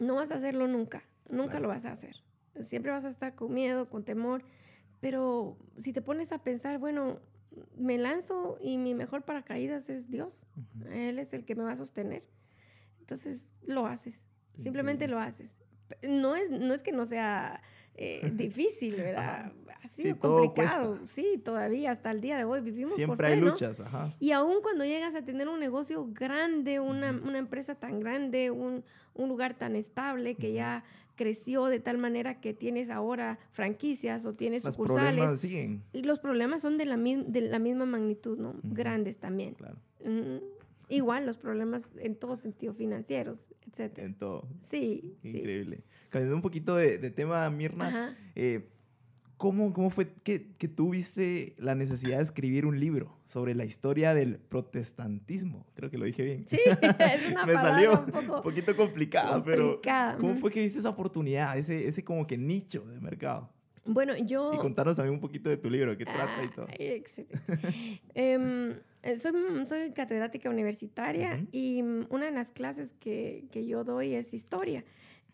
no 0.00 0.16
vas 0.16 0.32
a 0.32 0.36
hacerlo 0.36 0.66
nunca. 0.66 1.04
Nunca 1.32 1.60
lo 1.60 1.68
vas 1.68 1.86
a 1.86 1.92
hacer. 1.92 2.22
Siempre 2.60 2.90
vas 2.90 3.04
a 3.04 3.08
estar 3.08 3.34
con 3.34 3.52
miedo, 3.54 3.88
con 3.88 4.04
temor. 4.04 4.44
Pero 5.00 5.56
si 5.78 5.92
te 5.92 6.02
pones 6.02 6.32
a 6.32 6.42
pensar, 6.42 6.78
bueno, 6.78 7.20
me 7.76 7.98
lanzo 7.98 8.58
y 8.60 8.78
mi 8.78 8.94
mejor 8.94 9.24
paracaídas 9.24 9.88
es 9.88 10.10
Dios. 10.10 10.46
Él 10.90 11.18
es 11.18 11.32
el 11.32 11.44
que 11.44 11.54
me 11.54 11.62
va 11.62 11.72
a 11.72 11.76
sostener. 11.76 12.24
Entonces 13.00 13.48
lo 13.62 13.86
haces. 13.86 14.24
Simplemente 14.56 15.08
lo 15.08 15.18
haces. 15.18 15.56
No 16.08 16.36
es, 16.36 16.50
no 16.50 16.74
es 16.74 16.82
que 16.82 16.92
no 16.92 17.06
sea 17.06 17.62
eh, 18.00 18.30
difícil, 18.34 18.96
¿verdad? 18.96 19.52
Ha 19.82 19.86
sido 19.88 20.18
complicado. 20.18 20.98
Sí, 21.04 21.40
todavía 21.44 21.90
hasta 21.90 22.10
el 22.10 22.22
día 22.22 22.38
de 22.38 22.44
hoy 22.44 22.62
vivimos 22.62 22.94
Siempre 22.94 23.16
por 23.16 23.26
fe, 23.26 23.32
hay 23.32 23.40
luchas, 23.40 23.80
ajá. 23.80 24.14
Y 24.18 24.32
aún 24.32 24.62
cuando 24.62 24.84
llegas 24.84 25.14
a 25.14 25.22
tener 25.22 25.48
un 25.48 25.60
negocio 25.60 26.08
grande, 26.10 26.80
una, 26.80 27.10
una 27.10 27.38
empresa 27.38 27.74
tan 27.74 28.00
grande, 28.00 28.50
un, 28.50 28.84
un, 29.14 29.28
lugar 29.28 29.54
tan 29.54 29.76
estable 29.76 30.34
que 30.34 30.52
ya 30.54 30.82
creció 31.14 31.66
de 31.66 31.78
tal 31.78 31.98
manera 31.98 32.40
que 32.40 32.54
tienes 32.54 32.88
ahora 32.88 33.38
franquicias 33.50 34.24
o 34.24 34.32
tienes 34.32 34.64
los 34.64 34.76
sucursales. 34.76 35.12
Problemas 35.12 35.40
siguen. 35.40 35.82
Y 35.92 36.02
los 36.02 36.20
problemas 36.20 36.62
son 36.62 36.78
de 36.78 36.86
la, 36.86 36.96
de 36.96 37.40
la 37.42 37.58
misma 37.58 37.84
magnitud, 37.84 38.38
¿no? 38.38 38.54
Grandes 38.62 39.18
también. 39.18 39.54
Claro. 39.54 39.76
Igual 40.88 41.24
los 41.24 41.36
problemas 41.36 41.90
en 41.98 42.16
todo 42.16 42.34
sentido, 42.34 42.72
financieros, 42.72 43.48
etc. 43.66 43.98
En 43.98 44.14
todo. 44.14 44.48
Sí. 44.60 45.16
Increíble. 45.22 45.84
Cambiando 46.10 46.36
un 46.36 46.42
poquito 46.42 46.76
de, 46.76 46.98
de 46.98 47.10
tema, 47.10 47.48
Mirna, 47.50 48.16
eh, 48.34 48.68
¿cómo, 49.36 49.72
¿cómo, 49.72 49.90
fue 49.90 50.12
que, 50.12 50.52
que 50.58 50.66
tuviste 50.66 51.54
la 51.56 51.74
necesidad 51.74 52.18
de 52.18 52.24
escribir 52.24 52.66
un 52.66 52.78
libro 52.78 53.16
sobre 53.26 53.54
la 53.54 53.64
historia 53.64 54.12
del 54.12 54.38
protestantismo? 54.38 55.66
Creo 55.74 55.88
que 55.88 55.98
lo 55.98 56.04
dije 56.04 56.24
bien. 56.24 56.48
Sí, 56.48 56.58
es 56.98 57.30
una 57.30 57.46
Me 57.46 57.52
salió 57.54 57.92
un, 57.92 58.42
poquito 58.42 58.76
complicada, 58.76 59.42
pero 59.44 59.80
¿cómo 60.20 60.36
fue 60.36 60.50
que 60.50 60.60
viste 60.60 60.80
esa 60.80 60.90
oportunidad, 60.90 61.56
ese, 61.56 61.86
ese 61.86 62.04
como 62.04 62.26
que 62.26 62.36
nicho 62.36 62.84
de 62.86 63.00
mercado? 63.00 63.50
Bueno, 63.86 64.16
yo... 64.16 64.52
Y 64.54 64.58
contanos 64.58 64.96
también 64.96 65.14
un 65.14 65.20
poquito 65.20 65.48
de 65.48 65.56
tu 65.56 65.70
libro, 65.70 65.96
qué 65.96 66.04
trata 66.04 66.44
y 66.44 66.48
todo. 66.48 66.66
Eh, 69.02 69.16
soy, 69.16 69.32
soy, 69.64 69.92
catedrática 69.92 70.50
universitaria 70.50 71.42
y 71.52 71.80
una 72.10 72.26
de 72.26 72.32
las 72.32 72.50
clases 72.50 72.92
que, 72.92 73.46
que, 73.50 73.66
yo 73.66 73.82
doy 73.82 74.12
es 74.12 74.34
historia. 74.34 74.84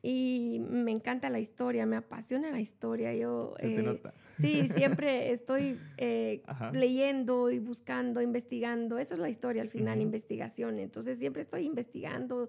Y 0.08 0.60
me 0.60 0.92
encanta 0.92 1.30
la 1.30 1.40
historia, 1.40 1.84
me 1.84 1.96
apasiona 1.96 2.48
la 2.52 2.60
historia. 2.60 3.12
Yo, 3.12 3.54
Se 3.58 3.66
te 3.66 3.80
eh, 3.80 3.82
nota. 3.82 4.14
Sí, 4.38 4.68
siempre 4.68 5.32
estoy 5.32 5.80
eh, 5.96 6.42
leyendo 6.72 7.50
y 7.50 7.58
buscando, 7.58 8.20
investigando. 8.20 8.98
Eso 8.98 9.14
es 9.14 9.20
la 9.20 9.30
historia 9.30 9.62
al 9.62 9.68
final, 9.68 10.00
investigación. 10.00 10.78
Entonces 10.78 11.18
siempre 11.18 11.42
estoy 11.42 11.64
investigando. 11.64 12.48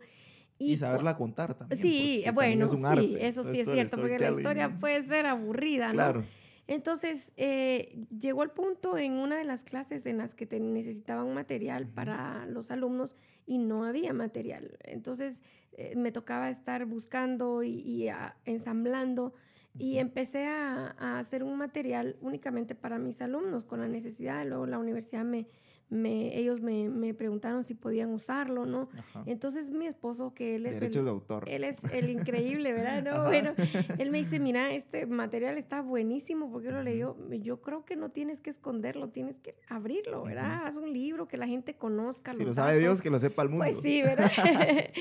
Y, 0.60 0.78
saberla 0.78 1.15
contar 1.15 1.56
también. 1.56 1.82
Sí, 1.82 2.24
bueno, 2.32 2.67
sí, 2.67 3.17
eso 3.20 3.43
sí 3.43 3.62
es 3.62 3.67
cierto, 3.67 3.98
porque 3.98 4.20
la 4.20 4.32
historia 4.32 4.78
puede 4.80 5.02
ser 5.08 5.26
aburrida, 5.26 5.93
¿no? 5.93 6.24
Entonces, 6.67 7.34
eh, 7.38 8.06
llegó 8.19 8.43
el 8.43 8.51
punto 8.51 8.97
en 8.97 9.13
una 9.13 9.38
de 9.38 9.45
las 9.45 9.63
clases 9.63 10.06
en 10.06 10.17
las 10.17 10.34
que 10.34 10.45
te 10.45 10.60
necesitaban 10.60 11.34
material 11.34 11.88
para 11.88 12.45
los 12.45 12.71
alumnos 12.71 13.15
y 13.45 13.58
no 13.58 13.86
había 13.86 14.12
material. 14.13 14.77
Entonces, 14.84 15.41
eh, 15.71 15.95
me 15.95 16.12
tocaba 16.12 16.49
estar 16.49 16.86
buscando 16.86 17.63
y, 17.63 18.10
ensamblando 18.45 19.34
y 19.77 19.99
empecé 19.99 20.45
a, 20.45 21.19
hacer 21.19 21.43
un 21.43 21.58
material 21.58 22.17
únicamente 22.21 22.75
para 22.75 22.99
mis 22.99 23.21
alumnos 23.21 23.63
con 23.63 23.80
la 23.80 23.88
necesidad. 23.88 24.45
Luego 24.45 24.65
la 24.65 24.80
universidad 24.80 25.23
me, 25.23 25.47
me, 25.89 26.38
ellos 26.38 26.60
me, 26.62 26.89
me 26.89 27.13
preguntaron 27.13 27.63
si 27.63 27.73
podían 27.73 28.12
usarlo, 28.12 28.65
¿no? 28.65 28.89
Ajá. 28.97 29.23
Entonces 29.26 29.69
mi 29.71 29.86
esposo, 29.88 30.34
que 30.34 30.56
él 30.56 30.65
es 30.65 30.73
el, 30.76 30.80
Derechos 30.82 31.06
de 31.06 31.12
autor. 31.12 31.45
él 31.47 31.63
es 31.63 31.84
el 31.93 32.10
increíble, 32.10 32.73
¿verdad? 32.73 33.04
No, 33.04 33.23
bueno, 33.28 33.54
él 33.97 34.12
me 34.12 34.17
dice, 34.17 34.39
mira, 34.39 34.73
este 34.73 35.06
material 35.06 35.58
está 35.58 35.82
buenísimo 35.82 36.52
porque 36.52 36.71
lo 36.71 36.84
leyó. 36.84 37.15
Yo 37.32 37.62
creo 37.62 37.86
que 37.86 37.95
no 37.95 38.10
tienes 38.10 38.41
que 38.41 38.50
esconderlo, 38.50 39.08
tienes 39.08 39.39
que 39.39 39.56
abrirlo, 39.69 40.23
¿verdad? 40.23 40.65
Haz 40.65 40.76
un 40.78 40.91
libro 40.91 41.28
que 41.28 41.38
la 41.38 41.47
gente 41.47 41.76
conozca. 41.76 42.34
Si 42.34 42.39
los 42.39 42.50
lo 42.50 42.56
sabe 42.56 42.71
datos. 42.71 42.82
Dios, 42.84 43.02
que 43.02 43.10
lo 43.10 43.19
sepa 43.19 43.43
el 43.43 43.50
mundo. 43.50 43.65
Pues 43.65 43.80
sí, 43.82 44.02
¿verdad? 44.02 44.30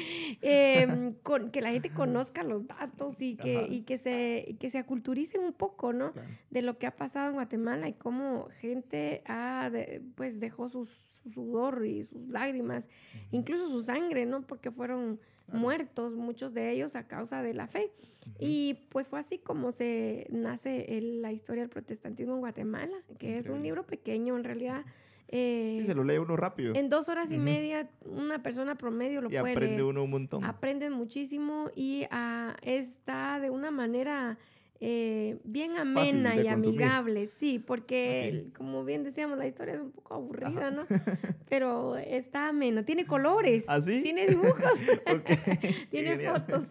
Em, 0.43 1.13
con, 1.23 1.51
que 1.51 1.61
la 1.61 1.71
gente 1.71 1.91
conozca 1.91 2.43
los 2.43 2.67
datos 2.67 3.21
y 3.21 3.37
que, 3.37 3.57
Ajá. 3.59 3.67
y 3.69 3.83
que, 3.83 3.99
se, 3.99 4.45
y 4.47 4.55
que 4.55 4.71
se 4.71 4.79
aculturicen 4.79 5.43
un 5.43 5.53
poco, 5.53 5.93
¿no? 5.93 6.13
Claro. 6.13 6.29
De 6.51 6.63
lo 6.63 6.77
que 6.79 6.87
ha 6.87 6.95
pasado 6.95 7.29
en 7.29 7.35
Guatemala 7.35 7.89
y 7.89 7.95
cómo 7.95 8.47
gente 8.51 9.23
ha, 9.27 9.71
de- 9.71 10.03
pues 10.15 10.41
dejó 10.41 10.69
sus, 10.85 10.89
su 11.23 11.31
sudor 11.31 11.85
y 11.87 12.03
sus 12.03 12.29
lágrimas, 12.29 12.89
incluso 13.31 13.69
su 13.69 13.81
sangre, 13.83 14.27
¿no? 14.27 14.43
Porque 14.47 14.71
fueron 14.71 15.19
muertos 15.53 16.17
muchos 16.17 16.53
de 16.55 16.73
ellos 16.73 16.97
a 16.97 17.07
causa 17.07 17.41
de 17.41 17.55
la 17.55 17.69
fe. 17.69 17.93
Y 18.41 18.75
pues 18.91 19.09
fue 19.09 19.21
así 19.21 19.39
como 19.39 19.71
se 19.73 20.27
nace 20.31 20.99
el- 20.99 21.23
la 21.23 21.33
historia 21.33 21.63
del 21.63 21.71
protestantismo 21.71 22.35
en 22.35 22.41
Guatemala, 22.41 22.97
que 23.19 23.39
es 23.39 23.49
un 23.49 23.63
libro 23.63 23.87
pequeño 23.87 24.37
en 24.37 24.45
realidad. 24.45 24.85
eh, 25.29 25.79
Sí, 25.81 25.87
se 25.87 25.95
lo 25.97 26.05
lee 26.05 26.19
uno 26.19 26.37
rápido. 26.37 26.73
en 26.77 26.89
dos 26.89 27.09
horas 27.09 27.33
y 27.33 27.39
media, 27.39 27.91
una 28.05 28.43
persona 28.45 28.77
promedio 28.77 29.21
lo 29.21 29.27
y 29.29 29.31
puede 29.31 29.55
aprende 29.55 29.69
leer. 29.79 29.83
uno 29.83 30.05
un 30.05 30.11
montón. 30.11 30.45
Aprenden 30.45 30.93
muchísimo 30.93 31.69
y 31.75 32.05
ah, 32.13 32.57
está 32.63 33.41
de 33.41 33.51
una 33.51 33.73
manera 33.73 34.39
eh, 34.81 35.39
bien 35.45 35.77
amena 35.79 36.37
y 36.37 36.45
consumir. 36.49 36.83
amigable, 36.83 37.27
sí, 37.27 37.59
porque 37.59 38.49
como 38.57 38.85
bien 38.85 39.05
decíamos, 39.05 39.39
la 39.39 39.47
historia 39.47 39.75
es 39.75 39.81
un 39.81 39.91
poco 39.93 40.15
aburrida, 40.15 40.71
¿no? 40.71 40.85
Pero 41.49 41.97
está 41.97 42.49
ameno, 42.49 42.85
tiene 42.85 43.07
colores, 43.07 43.65
¿Ah, 43.69 43.81
sí? 43.81 44.03
tiene 44.03 44.27
dibujos, 44.27 44.55
tiene 45.91 46.11
genial. 46.17 46.45
fotos. 46.47 46.65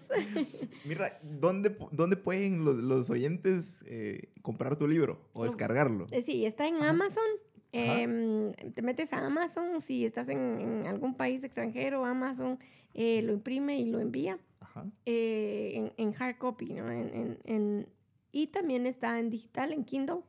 Mira, 0.85 1.11
¿dónde, 1.39 1.75
dónde 1.91 2.15
pueden 2.17 2.63
los, 2.65 2.75
los 2.77 3.09
oyentes 3.09 3.79
eh, 3.87 4.29
comprar 4.41 4.75
tu 4.77 4.87
libro 4.87 5.19
o 5.33 5.43
descargarlo? 5.45 6.07
Eh, 6.11 6.21
Sí, 6.21 6.45
está 6.45 6.67
en 6.67 6.81
Amazon. 6.81 7.23
Em, 7.71 8.53
te 8.73 8.81
metes 8.81 9.11
a 9.11 9.25
Amazon, 9.25 9.81
si 9.81 10.05
estás 10.05 10.29
en, 10.29 10.39
en 10.61 10.87
algún 10.87 11.13
país 11.15 11.43
extranjero, 11.43 12.05
Amazon 12.05 12.57
eh, 12.93 13.21
lo 13.21 13.33
imprime 13.33 13.77
y 13.79 13.85
lo 13.87 13.99
envía. 13.99 14.37
Ajá. 14.61 14.85
eh, 15.05 15.73
en, 15.75 15.93
en 15.97 16.13
hard 16.21 16.37
copy, 16.37 16.73
¿no? 16.73 16.89
En, 16.91 17.09
en- 17.13 17.39
en- 17.45 17.87
y 18.35 18.47
también 18.47 18.85
está 18.85 19.17
en 19.19 19.29
digital, 19.29 19.71
en 19.71 19.85
Kindle. 19.85 20.19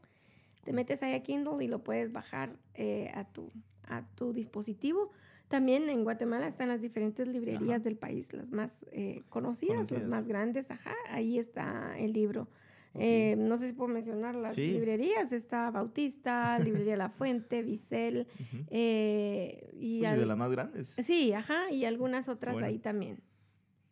Te 0.65 0.73
metes 0.73 1.03
ahí 1.03 1.15
a 1.15 1.23
Kindle 1.23 1.63
y 1.65 1.67
lo 1.69 1.83
puedes 1.83 2.13
bajar 2.13 2.57
eh, 2.75 3.11
a, 3.15 3.25
tu, 3.25 3.51
a 3.89 4.03
tu 4.15 4.33
dispositivo. 4.33 5.11
También 5.49 5.89
en 5.89 6.05
Guatemala 6.05 6.47
están 6.47 6.69
las 6.69 6.81
diferentes 6.83 7.27
librerías 7.27 7.83
del 7.83 7.97
país, 7.97 8.33
las 8.33 8.53
más 8.53 8.85
eh, 8.93 9.23
conocidas, 9.29 9.77
Conocidas. 9.77 10.03
las 10.03 10.09
más 10.11 10.29
grandes. 10.29 10.71
Ajá, 10.71 10.95
ahí 11.11 11.39
está 11.39 11.99
el 11.99 12.13
libro. 12.13 12.49
Eh, 12.95 13.35
no 13.37 13.59
sé 13.59 13.67
si 13.69 13.75
puedo 13.75 13.89
mencionar 13.93 14.35
las 14.37 14.55
Sí. 14.55 14.71
librerías. 14.73 15.33
Está 15.33 15.71
Bautista, 15.71 16.59
Librería 16.61 16.97
La 16.97 17.11
Fuente, 17.11 17.63
Vicel. 17.63 18.27
eh, 18.71 19.71
y 19.79 20.01
Pues, 20.01 20.17
de 20.19 20.27
las 20.27 20.37
más 20.39 20.51
grandes. 20.51 20.95
Sí, 21.03 21.33
ajá, 21.33 21.71
y 21.71 21.85
algunas 21.85 22.29
otras 22.29 22.55
Bueno. 22.55 22.69
ahí 22.69 22.79
también. 22.79 23.21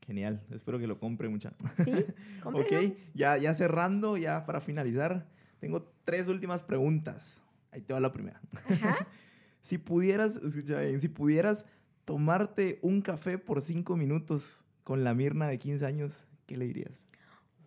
Genial. 0.06 0.42
Espero 0.50 0.78
que 0.78 0.86
lo 0.86 0.98
compre 0.98 1.28
mucha. 1.28 1.52
Sí, 1.82 1.92
cómprenlo. 2.42 2.88
ok, 2.88 2.96
ya, 3.14 3.36
ya 3.38 3.54
cerrando, 3.54 4.16
ya 4.16 4.44
para 4.44 4.60
finalizar, 4.60 5.26
tengo 5.60 5.90
tres 6.04 6.28
últimas 6.28 6.62
preguntas. 6.62 7.42
Ahí 7.70 7.80
te 7.80 7.92
va 7.92 8.00
la 8.00 8.12
primera. 8.12 8.40
Ajá. 8.68 9.06
Si 9.64 9.78
pudieras, 9.78 10.36
escucha 10.36 10.78
bien, 10.82 11.00
si 11.00 11.08
pudieras 11.08 11.64
tomarte 12.04 12.78
un 12.82 13.00
café 13.00 13.38
por 13.38 13.62
cinco 13.62 13.96
minutos 13.96 14.66
con 14.82 15.04
la 15.04 15.14
Mirna 15.14 15.46
de 15.48 15.58
15 15.58 15.86
años, 15.86 16.28
¿qué 16.44 16.58
le 16.58 16.66
dirías? 16.66 17.06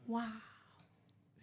Wow. 0.06 0.22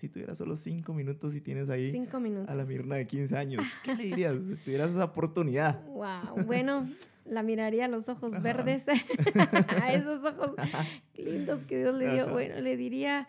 Si 0.04 0.10
tuvieras 0.10 0.36
solo 0.36 0.54
cinco 0.54 0.92
minutos 0.92 1.34
y 1.34 1.40
tienes 1.40 1.70
ahí 1.70 1.90
Cinco 1.90 2.20
minutos. 2.20 2.50
a 2.50 2.54
la 2.54 2.66
Mirna 2.66 2.96
de 2.96 3.06
15 3.06 3.38
años, 3.38 3.64
¿qué 3.82 3.94
le 3.94 4.04
dirías 4.04 4.36
si 4.46 4.56
tuvieras 4.56 4.90
esa 4.90 5.04
oportunidad? 5.04 5.82
Wow. 5.86 6.44
Bueno, 6.44 6.86
la 7.24 7.42
miraría 7.42 7.86
a 7.86 7.88
los 7.88 8.10
ojos 8.10 8.42
verdes, 8.42 8.84
a 9.82 9.94
esos 9.94 10.22
ojos 10.22 10.50
lindos 11.16 11.60
que 11.60 11.78
Dios 11.78 11.94
le 11.94 12.12
dio. 12.12 12.24
Ajá. 12.24 12.32
Bueno, 12.32 12.60
le 12.60 12.76
diría 12.76 13.28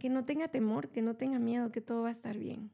que 0.00 0.08
no 0.08 0.24
tenga 0.24 0.48
temor, 0.48 0.88
que 0.88 1.02
no 1.02 1.14
tenga 1.14 1.38
miedo, 1.38 1.70
que 1.70 1.82
todo 1.82 2.04
va 2.04 2.08
a 2.08 2.12
estar 2.12 2.38
bien. 2.38 2.70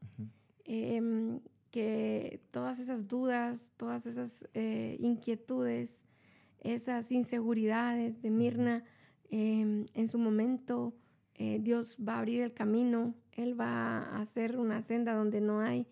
Em, 0.64 1.40
que 1.72 2.40
todas 2.52 2.78
esas 2.78 3.08
dudas, 3.08 3.72
todas 3.76 4.06
esas 4.06 4.46
eh, 4.54 4.96
inquietudes, 5.00 6.04
esas 6.60 7.10
inseguridades 7.10 8.22
de 8.22 8.30
Mirna, 8.30 8.84
em, 9.28 9.86
en 9.94 10.06
su 10.06 10.18
momento 10.20 10.94
eh, 11.42 11.58
Dios 11.60 11.96
va 12.06 12.14
a 12.14 12.18
abrir 12.18 12.42
el 12.42 12.52
camino, 12.52 13.14
Él 13.32 13.58
va 13.58 13.98
a 14.04 14.20
hacer 14.20 14.58
una 14.58 14.82
senda 14.82 15.14
donde 15.14 15.40
no 15.40 15.60
hay 15.60 15.86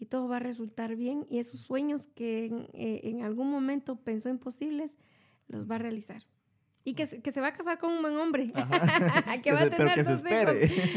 y 0.00 0.06
todo 0.06 0.26
va 0.28 0.36
a 0.36 0.40
resultar 0.40 0.96
bien 0.96 1.24
y 1.30 1.38
esos 1.38 1.60
sueños 1.60 2.08
que 2.14 2.46
en, 2.46 2.66
eh, 2.72 3.00
en 3.04 3.22
algún 3.22 3.48
momento 3.50 3.96
pensó 3.96 4.28
imposibles, 4.28 4.98
los 5.46 5.70
va 5.70 5.76
a 5.76 5.78
realizar. 5.78 6.24
Y 6.84 6.94
que 6.94 7.06
se, 7.06 7.20
que 7.20 7.32
se 7.32 7.40
va 7.40 7.48
a 7.48 7.52
casar 7.52 7.78
con 7.78 7.92
un 7.92 8.00
buen 8.00 8.16
hombre, 8.16 8.46
que 9.42 9.52
va 9.52 9.58
se- 9.58 9.64
a 9.64 9.70
tener 9.70 9.94
que 9.94 10.04
se 10.04 10.10
dos 10.10 10.22
hijos 10.22 10.56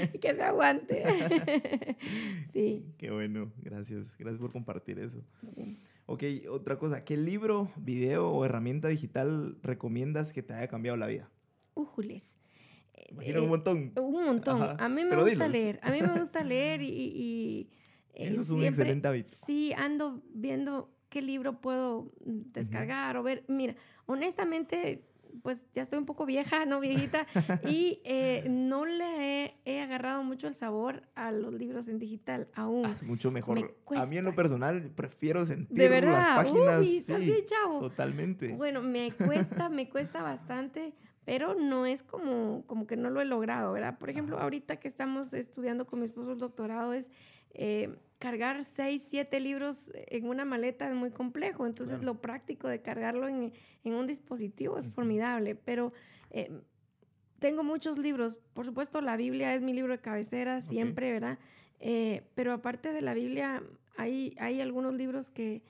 y 0.14 0.18
que 0.20 0.34
se 0.36 0.42
aguante. 0.44 1.04
sí, 2.52 2.86
Qué 2.98 3.12
bueno, 3.12 3.52
gracias. 3.58 4.18
Gracias 4.18 4.40
por 4.40 4.52
compartir 4.52 5.00
eso. 5.00 5.22
sí. 5.48 5.78
Ok, 6.08 6.24
otra 6.50 6.78
cosa, 6.78 7.04
¿qué 7.06 7.16
libro, 7.16 7.72
video 7.78 8.30
o 8.32 8.44
herramienta 8.46 8.88
digital 8.90 9.58
recomiendas 9.64 10.34
que 10.34 10.44
te 10.44 10.54
haya 10.54 10.68
cambiado 10.68 10.98
la 10.98 11.08
vida? 11.08 11.30
Újules. 11.74 12.38
Imagino 13.10 13.38
Eh, 13.40 13.42
un 13.42 13.50
montón. 13.50 13.92
Un 14.00 14.24
montón. 14.26 14.62
Ajá, 14.62 14.76
A 14.86 14.90
mí 14.90 15.04
me 15.04 15.10
pero 15.10 15.24
gusta 15.24 15.48
leer. 15.48 15.80
A 15.84 15.92
mí 15.92 16.02
me 16.02 16.20
gusta 16.20 16.44
leer 16.44 16.82
y... 16.82 16.88
y- 16.90 16.92
y, 16.94 17.70
eh, 18.14 18.30
Eso 18.34 18.42
es 18.42 18.50
un 18.50 18.64
excelente 18.64 19.08
hábito. 19.08 19.30
Sí, 19.46 19.72
ando 19.74 20.22
viendo 20.34 20.90
qué 21.10 21.22
libro 21.22 21.62
puedo 21.62 22.12
descargar 22.26 23.16
o 23.18 23.24
ver. 23.24 23.44
Mira, 23.48 23.76
honestamente, 24.06 25.04
pues 25.44 25.66
ya 25.74 25.82
estoy 25.82 25.98
un 25.98 26.06
poco 26.06 26.26
vieja, 26.26 26.66
¿no? 26.66 26.80
Viejita. 26.82 27.26
y 27.68 28.02
eh, 28.04 28.46
no 28.50 28.86
le 28.86 29.46
he, 29.46 29.56
he 29.66 29.80
agarrado 29.82 30.24
mucho 30.24 30.48
el 30.48 30.54
sabor 30.54 31.04
a 31.16 31.32
los 31.32 31.54
libros 31.54 31.88
en 31.88 32.00
digital 32.00 32.48
aún. 32.54 32.86
Ah, 32.86 32.92
es 32.96 33.04
mucho 33.04 33.32
mejor. 33.32 33.56
me 33.90 33.98
A 33.98 34.06
mí 34.06 34.18
en 34.18 34.26
lo 34.26 34.36
personal 34.36 34.92
prefiero 34.96 35.46
sentir 35.46 35.78
De 35.78 35.88
verdad. 35.90 36.12
las 36.36 36.46
páginas. 36.46 36.82
Uy, 36.82 37.00
sí, 37.00 37.46
chavo. 37.46 37.80
Totalmente. 37.80 38.54
Bueno, 38.54 38.82
me 38.82 39.12
cuesta, 39.12 39.70
me 39.70 39.90
cuesta 39.90 40.22
bastante, 40.22 40.94
pero 41.25 41.53
no 41.55 41.86
es 41.86 42.03
como, 42.03 42.63
como 42.67 42.88
que 42.88 42.95
no 42.97 43.10
lo 43.10 43.21
he 43.21 43.25
logrado, 43.25 43.73
¿verdad? 43.73 43.97
Por 43.97 44.10
ejemplo, 44.10 44.39
ahorita 44.39 44.77
que 44.77 44.88
estamos 44.88 45.34
estudiando 45.34 45.86
con 45.86 45.99
mi 45.99 46.05
esposo 46.05 46.31
el 46.31 46.38
doctorado 46.39 46.93
es 46.93 47.12
eh, 47.53 47.97
cargar 48.19 48.63
seis, 48.63 49.05
siete 49.07 49.39
libros 49.39 49.91
en 49.93 50.25
una 50.27 50.45
maleta 50.45 50.88
es 50.88 50.95
muy 50.95 51.12
complejo, 51.12 51.65
entonces 51.65 51.99
Claro. 51.99 52.13
lo 52.13 52.21
práctico 52.21 52.67
de 52.67 52.81
cargarlo 52.81 53.27
en, 53.27 53.53
en 53.84 53.93
un 53.93 54.07
dispositivo 54.07 54.77
es 54.77 54.88
formidable, 54.88 55.55
pero... 55.55 55.93
eh, 56.29 56.49
tengo 57.39 57.63
muchos 57.63 57.97
libros, 57.97 58.39
por 58.53 58.65
supuesto 58.65 59.01
la 59.01 59.17
Biblia 59.17 59.55
es 59.55 59.63
mi 59.63 59.73
libro 59.73 59.93
de 59.93 59.99
cabecera 59.99 60.62
siempre, 60.62 61.12
¿verdad? 61.12 61.39
Eh, 61.79 62.21
pero 62.36 62.53
aparte 62.53 62.93
de 62.93 63.01
la 63.01 63.15
Biblia 63.15 63.63
hay, 63.97 64.36
hay 64.38 64.62
algunos 64.62 64.93
libros 64.93 65.31
que, 65.31 65.63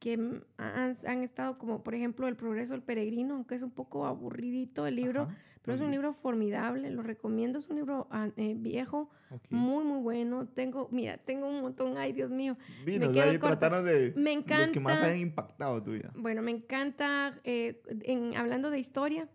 que 0.00 0.14
han, 0.56 0.96
han 1.06 1.22
estado 1.22 1.58
como 1.58 1.82
por 1.84 1.94
ejemplo 1.94 2.26
El 2.26 2.34
progreso 2.34 2.72
del 2.72 2.82
peregrino, 2.82 3.34
aunque 3.34 3.54
es 3.54 3.62
un 3.62 3.70
poco 3.70 4.06
aburridito 4.06 4.86
el 4.86 4.96
libro, 4.96 5.22
Ajá. 5.24 5.36
pero 5.62 5.74
es 5.76 5.80
un 5.82 5.90
libro 5.90 6.12
formidable, 6.14 6.90
lo 6.90 7.02
recomiendo, 7.02 7.58
es 7.58 7.68
un 7.68 7.76
libro 7.76 8.08
ah, 8.10 8.30
eh, 8.36 8.54
viejo, 8.56 9.10
Ok. 9.30 9.42
muy 9.50 9.84
muy 9.84 10.00
bueno. 10.00 10.48
Tengo, 10.48 10.88
mira, 10.90 11.18
tengo 11.18 11.46
un 11.48 11.60
montón, 11.60 11.98
ay 11.98 12.12
Dios 12.12 12.30
mío. 12.30 12.56
Dinos, 12.86 13.12
quedo 13.14 13.30
ahí 13.30 13.38
corta. 13.38 13.82
de 13.82 14.14
Me 14.16 14.34
los 14.34 14.44
que 14.46 14.80
más 14.80 14.94
encanta- 14.94 15.04
hayan 15.04 15.18
impactado 15.20 15.82
tu 15.82 15.92
vida. 15.92 16.10
Bueno, 16.16 16.40
me 16.42 16.50
encanta, 16.50 17.38
eh, 17.44 17.82
en, 18.04 18.34
hablando 18.36 18.70
de 18.70 18.78
historia, 18.78 19.28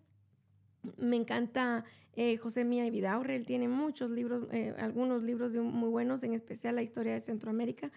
me 0.98 1.16
encanta 1.16 1.86
eh, 2.16 2.38
José 2.38 2.66
Mía 2.66 2.86
y 2.88 2.90
Vidaurre, 2.90 3.36
él 3.36 3.46
tiene 3.46 3.68
muchos 3.68 4.10
libros, 4.10 4.48
eh, 4.52 4.74
algunos 4.80 5.22
libros 5.22 5.54
de- 5.54 5.62
muy 5.62 5.90
buenos, 5.90 6.24
en 6.24 6.34
especial 6.34 6.76
la 6.76 6.82
historia 6.82 7.14
de 7.14 7.22
Centroamérica, 7.22 7.92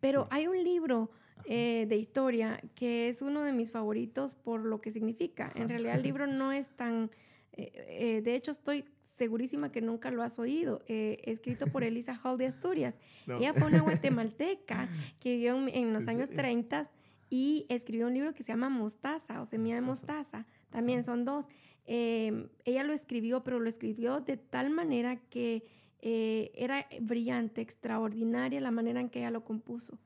pero 0.00 0.26
hay 0.30 0.46
un 0.48 0.62
libro 0.62 1.10
eh, 1.46 1.86
de 1.88 1.96
historia 1.96 2.60
que 2.74 3.08
es 3.08 3.22
uno 3.22 3.42
de 3.42 3.52
mis 3.52 3.70
favoritos 3.70 4.34
por 4.34 4.64
lo 4.64 4.80
que 4.80 4.90
significa. 4.90 5.52
En 5.54 5.68
realidad 5.68 5.96
el 5.96 6.02
libro 6.10 6.26
no 6.26 6.52
es 6.52 6.70
tan, 6.70 7.10
eh, 7.52 7.72
eh, 7.88 8.22
de 8.22 8.34
hecho 8.34 8.50
estoy 8.50 8.84
segurísima 9.14 9.70
que 9.70 9.80
nunca 9.80 10.10
lo 10.10 10.22
has 10.22 10.38
oído, 10.38 10.82
eh, 10.88 11.20
escrito 11.24 11.66
por 11.66 11.84
Elisa 11.84 12.18
Hall 12.22 12.36
de 12.38 12.46
Asturias. 12.46 12.98
No. 13.26 13.38
Ella 13.38 13.54
fue 13.54 13.68
una 13.68 13.80
guatemalteca 13.80 14.88
que 15.20 15.36
vivió 15.36 15.56
en, 15.56 15.68
en 15.68 15.92
los 15.92 16.04
¿En 16.04 16.10
años 16.10 16.28
serio? 16.28 16.42
30 16.42 16.90
y 17.30 17.66
escribió 17.68 18.06
un 18.06 18.14
libro 18.14 18.34
que 18.34 18.42
se 18.42 18.52
llama 18.52 18.68
Mostaza 18.68 19.40
o 19.40 19.46
Semilla 19.46 19.76
de 19.76 19.82
Mostaza. 19.82 20.46
También 20.70 21.04
son 21.04 21.24
dos. 21.24 21.46
Eh, 21.86 22.48
ella 22.64 22.84
lo 22.84 22.92
escribió, 22.92 23.44
pero 23.44 23.60
lo 23.60 23.68
escribió 23.68 24.20
de 24.20 24.36
tal 24.36 24.70
manera 24.70 25.16
que 25.16 25.64
era 26.06 26.86
brillante, 27.00 27.62
extraordinaria 27.62 28.60
la 28.60 28.70
manera 28.70 29.00
en 29.00 29.08
que 29.08 29.20
ella 29.20 29.30
lo 29.30 29.42
compuso. 29.42 29.98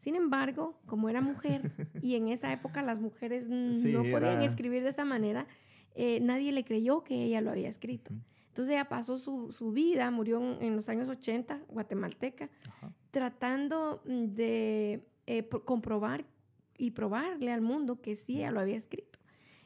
Sin 0.00 0.14
embargo, 0.16 0.80
como 0.86 1.10
era 1.10 1.20
mujer 1.20 1.60
y 2.00 2.14
en 2.16 2.28
esa 2.28 2.50
época 2.54 2.80
las 2.82 3.00
mujeres 3.00 3.44
Sí, 3.44 3.92
no 3.92 4.00
podían 4.04 4.38
era- 4.40 4.44
escribir 4.44 4.82
de 4.82 4.88
esa 4.88 5.04
manera, 5.04 5.46
eh, 5.94 6.20
nadie 6.22 6.52
le 6.52 6.64
creyó 6.64 7.04
que 7.04 7.24
ella 7.24 7.42
lo 7.42 7.50
había 7.50 7.68
escrito. 7.68 8.14
Entonces 8.48 8.72
ella 8.72 8.88
pasó 8.88 9.18
su, 9.18 9.52
su 9.52 9.72
vida, 9.72 10.10
murió 10.10 10.38
en, 10.40 10.62
en 10.64 10.76
los 10.76 10.88
años 10.88 11.10
80, 11.10 11.60
guatemalteca, 11.68 12.48
tratando 13.10 14.00
de 14.06 15.04
eh, 15.26 15.42
pro- 15.42 15.64
comprobar 15.64 16.24
y 16.78 16.92
probarle 16.92 17.52
al 17.52 17.60
mundo 17.60 18.00
que 18.00 18.14
sí 18.16 18.38
ella 18.38 18.50
lo 18.52 18.60
había 18.60 18.76
escrito. 18.76 19.09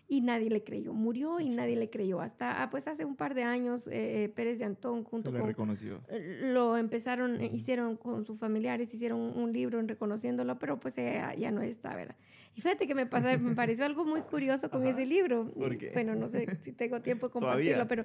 Y 0.07 0.21
nadie 0.21 0.51
le 0.51 0.63
creyó, 0.63 0.93
murió 0.93 1.41
y 1.41 1.49
nadie 1.49 1.77
le 1.77 1.89
creyó. 1.89 2.21
Hasta 2.21 2.63
ah, 2.63 2.69
pues 2.69 2.87
hace 2.89 3.07
un 3.07 3.17
par 3.17 3.33
de 3.35 3.43
años 3.43 3.87
eh, 3.89 4.25
eh, 4.25 4.29
Pérez 4.29 4.59
de 4.59 4.67
Antón 4.67 5.01
Se 5.03 5.09
junto 5.09 5.33
le 5.33 5.39
con 5.39 5.49
reconoció. 5.49 6.01
lo 6.43 6.77
empezaron, 6.77 7.41
eh, 7.41 7.51
hicieron 7.53 7.97
con 7.97 8.23
sus 8.25 8.39
familiares, 8.39 8.93
hicieron 8.93 9.19
un 9.21 9.53
libro 9.55 9.81
en 9.81 9.89
reconociéndolo, 9.89 10.59
pero 10.59 10.79
pues 10.79 10.97
ya, 10.97 11.35
ya 11.35 11.51
no 11.51 11.63
está, 11.63 11.97
¿verdad? 11.97 12.17
Y 12.55 12.61
fíjate 12.61 12.87
que 12.87 12.95
me, 12.95 13.07
pasó, 13.07 13.27
me 13.41 13.55
pareció 13.57 13.87
algo 13.87 14.05
muy 14.05 14.21
curioso 14.21 14.69
con 14.71 14.87
ese 14.87 15.07
libro. 15.07 15.51
¿Por 15.55 15.77
qué? 15.79 15.91
Bueno, 15.95 16.15
no 16.15 16.29
sé 16.29 16.47
si 16.61 16.73
tengo 16.73 17.01
tiempo 17.01 17.29
de 17.29 17.33
compartirlo, 17.33 17.89
pero 17.89 18.05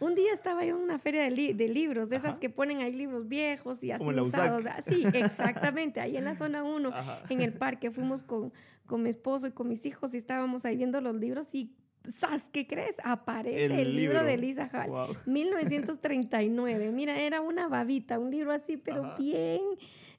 un 0.00 0.14
día 0.14 0.32
estaba 0.34 0.62
yo 0.66 0.76
en 0.76 0.82
una 0.82 0.98
feria 0.98 1.22
de, 1.22 1.30
li- 1.30 1.52
de 1.54 1.68
libros, 1.68 2.10
de 2.10 2.16
esas 2.16 2.32
Ajá. 2.32 2.40
que 2.40 2.50
ponen 2.50 2.80
ahí 2.82 2.92
libros 2.94 3.28
viejos 3.28 3.82
y 3.82 3.90
así 3.92 4.00
Como 4.00 4.12
la 4.12 4.22
usados. 4.22 4.64
Ah, 4.66 4.82
Sí, 4.86 5.04
exactamente, 5.14 6.00
ahí 6.00 6.18
en 6.18 6.24
la 6.24 6.34
zona 6.34 6.62
1, 6.64 6.88
Ajá. 6.94 7.22
en 7.30 7.40
el 7.40 7.54
parque, 7.54 7.90
fuimos 7.90 8.22
con, 8.22 8.52
con 8.86 9.02
mi 9.02 9.08
esposo 9.10 9.46
y 9.46 9.52
con 9.52 9.68
mis 9.68 9.84
hijos 9.86 10.14
y 10.14 10.18
estábamos 10.18 10.64
ahí 10.64 10.76
viendo 10.76 11.00
los 11.00 11.14
libros 11.16 11.54
y 11.54 11.74
¡zas! 12.08 12.50
¿Qué 12.52 12.66
crees? 12.66 12.96
Aparece 13.04 13.64
El 13.66 13.72
el, 13.72 13.96
libro 13.96 14.14
libro. 14.20 14.24
de 14.24 14.36
Lisa 14.36 14.68
Hall. 14.72 14.90
Wow. 14.90 15.16
1939. 15.26 16.90
Mira, 16.92 17.18
era 17.20 17.40
una 17.40 17.68
babita, 17.68 18.18
un 18.18 18.30
libro 18.30 18.52
así, 18.52 18.76
pero 18.76 19.04
Ajá. 19.04 19.16
bien. 19.18 19.60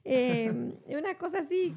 eh, 0.04 0.74
una 0.98 1.16
cosa 1.16 1.40
así 1.40 1.74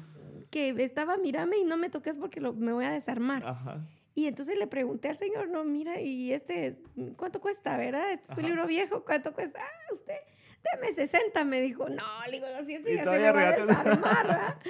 que 0.50 0.70
estaba, 0.82 1.16
mírame 1.16 1.58
y 1.58 1.64
no 1.64 1.76
me 1.76 1.90
toques 1.90 2.16
porque 2.16 2.40
lo- 2.40 2.52
me 2.54 2.72
voy 2.72 2.84
a 2.84 2.90
desarmar. 2.90 3.44
Ajá. 3.44 3.86
Y 4.16 4.26
entonces 4.26 4.58
le 4.58 4.66
pregunté 4.66 5.08
al 5.08 5.16
señor, 5.16 5.48
no, 5.48 5.64
mira, 5.64 6.00
y 6.00 6.32
este 6.32 6.66
es, 6.66 6.82
¿cuánto 7.16 7.40
cuesta, 7.40 7.76
verdad? 7.78 8.10
Este 8.12 8.32
es 8.32 8.38
un 8.38 8.44
libro 8.44 8.66
viejo, 8.66 9.04
¿cuánto 9.04 9.32
cuesta? 9.32 9.60
Ah, 9.60 9.92
usted, 9.94 10.16
deme 10.62 10.92
60, 10.92 11.44
me 11.44 11.60
dijo. 11.60 11.88
No, 11.88 12.04
le 12.26 12.32
digo, 12.32 12.46
ese 12.46 12.72
Y 12.72 12.96
ya 12.96 13.04
se 13.04 13.18
me 13.18 13.32
va 13.32 13.48
a 13.48 13.52
desarmar. 13.56 14.58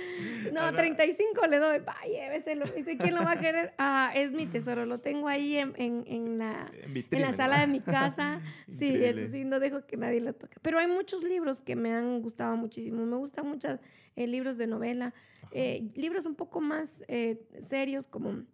No, 0.53 0.61
Ajá. 0.63 0.73
35 0.73 1.47
le 1.47 1.59
doy, 1.59 1.79
vaya, 1.81 2.27
lléveselo. 2.27 2.65
Dice, 2.67 2.97
¿quién 2.97 3.15
lo 3.15 3.23
va 3.23 3.33
a 3.33 3.39
querer? 3.39 3.75
Ah, 3.79 4.11
es 4.15 4.33
mi 4.33 4.47
tesoro, 4.47 4.87
lo 4.87 4.99
tengo 4.99 5.29
ahí 5.29 5.57
en, 5.59 5.75
en, 5.77 6.05
en 6.07 6.39
la, 6.39 6.73
En 6.83 7.21
la 7.21 7.31
¿no? 7.31 7.37
sala 7.37 7.61
de 7.61 7.67
mi 7.67 7.81
casa. 7.81 8.41
sí, 8.69 8.89
eso 8.89 9.31
sí, 9.31 9.45
no 9.45 9.61
dejo 9.61 9.87
que 9.87 9.97
nadie 9.97 10.21
lo 10.21 10.33
toque. 10.33 10.59
Pero 10.63 10.79
hay 10.79 10.87
muchos 10.89 11.23
libros 11.23 11.61
que 11.61 11.77
me 11.77 11.93
han 11.93 12.23
gustado 12.23 12.57
muchísimo. 12.57 13.05
Me 13.05 13.17
gustan 13.17 13.47
muchos 13.47 13.79
eh, 14.17 14.27
libros 14.27 14.59
de 14.59 14.67
novela, 14.67 15.15
eh, 15.53 15.89
libros 15.95 16.27
un 16.27 16.35
poco 16.35 16.61
más 16.61 17.05
eh, 17.09 17.47
serios 17.69 18.07
como 18.07 18.45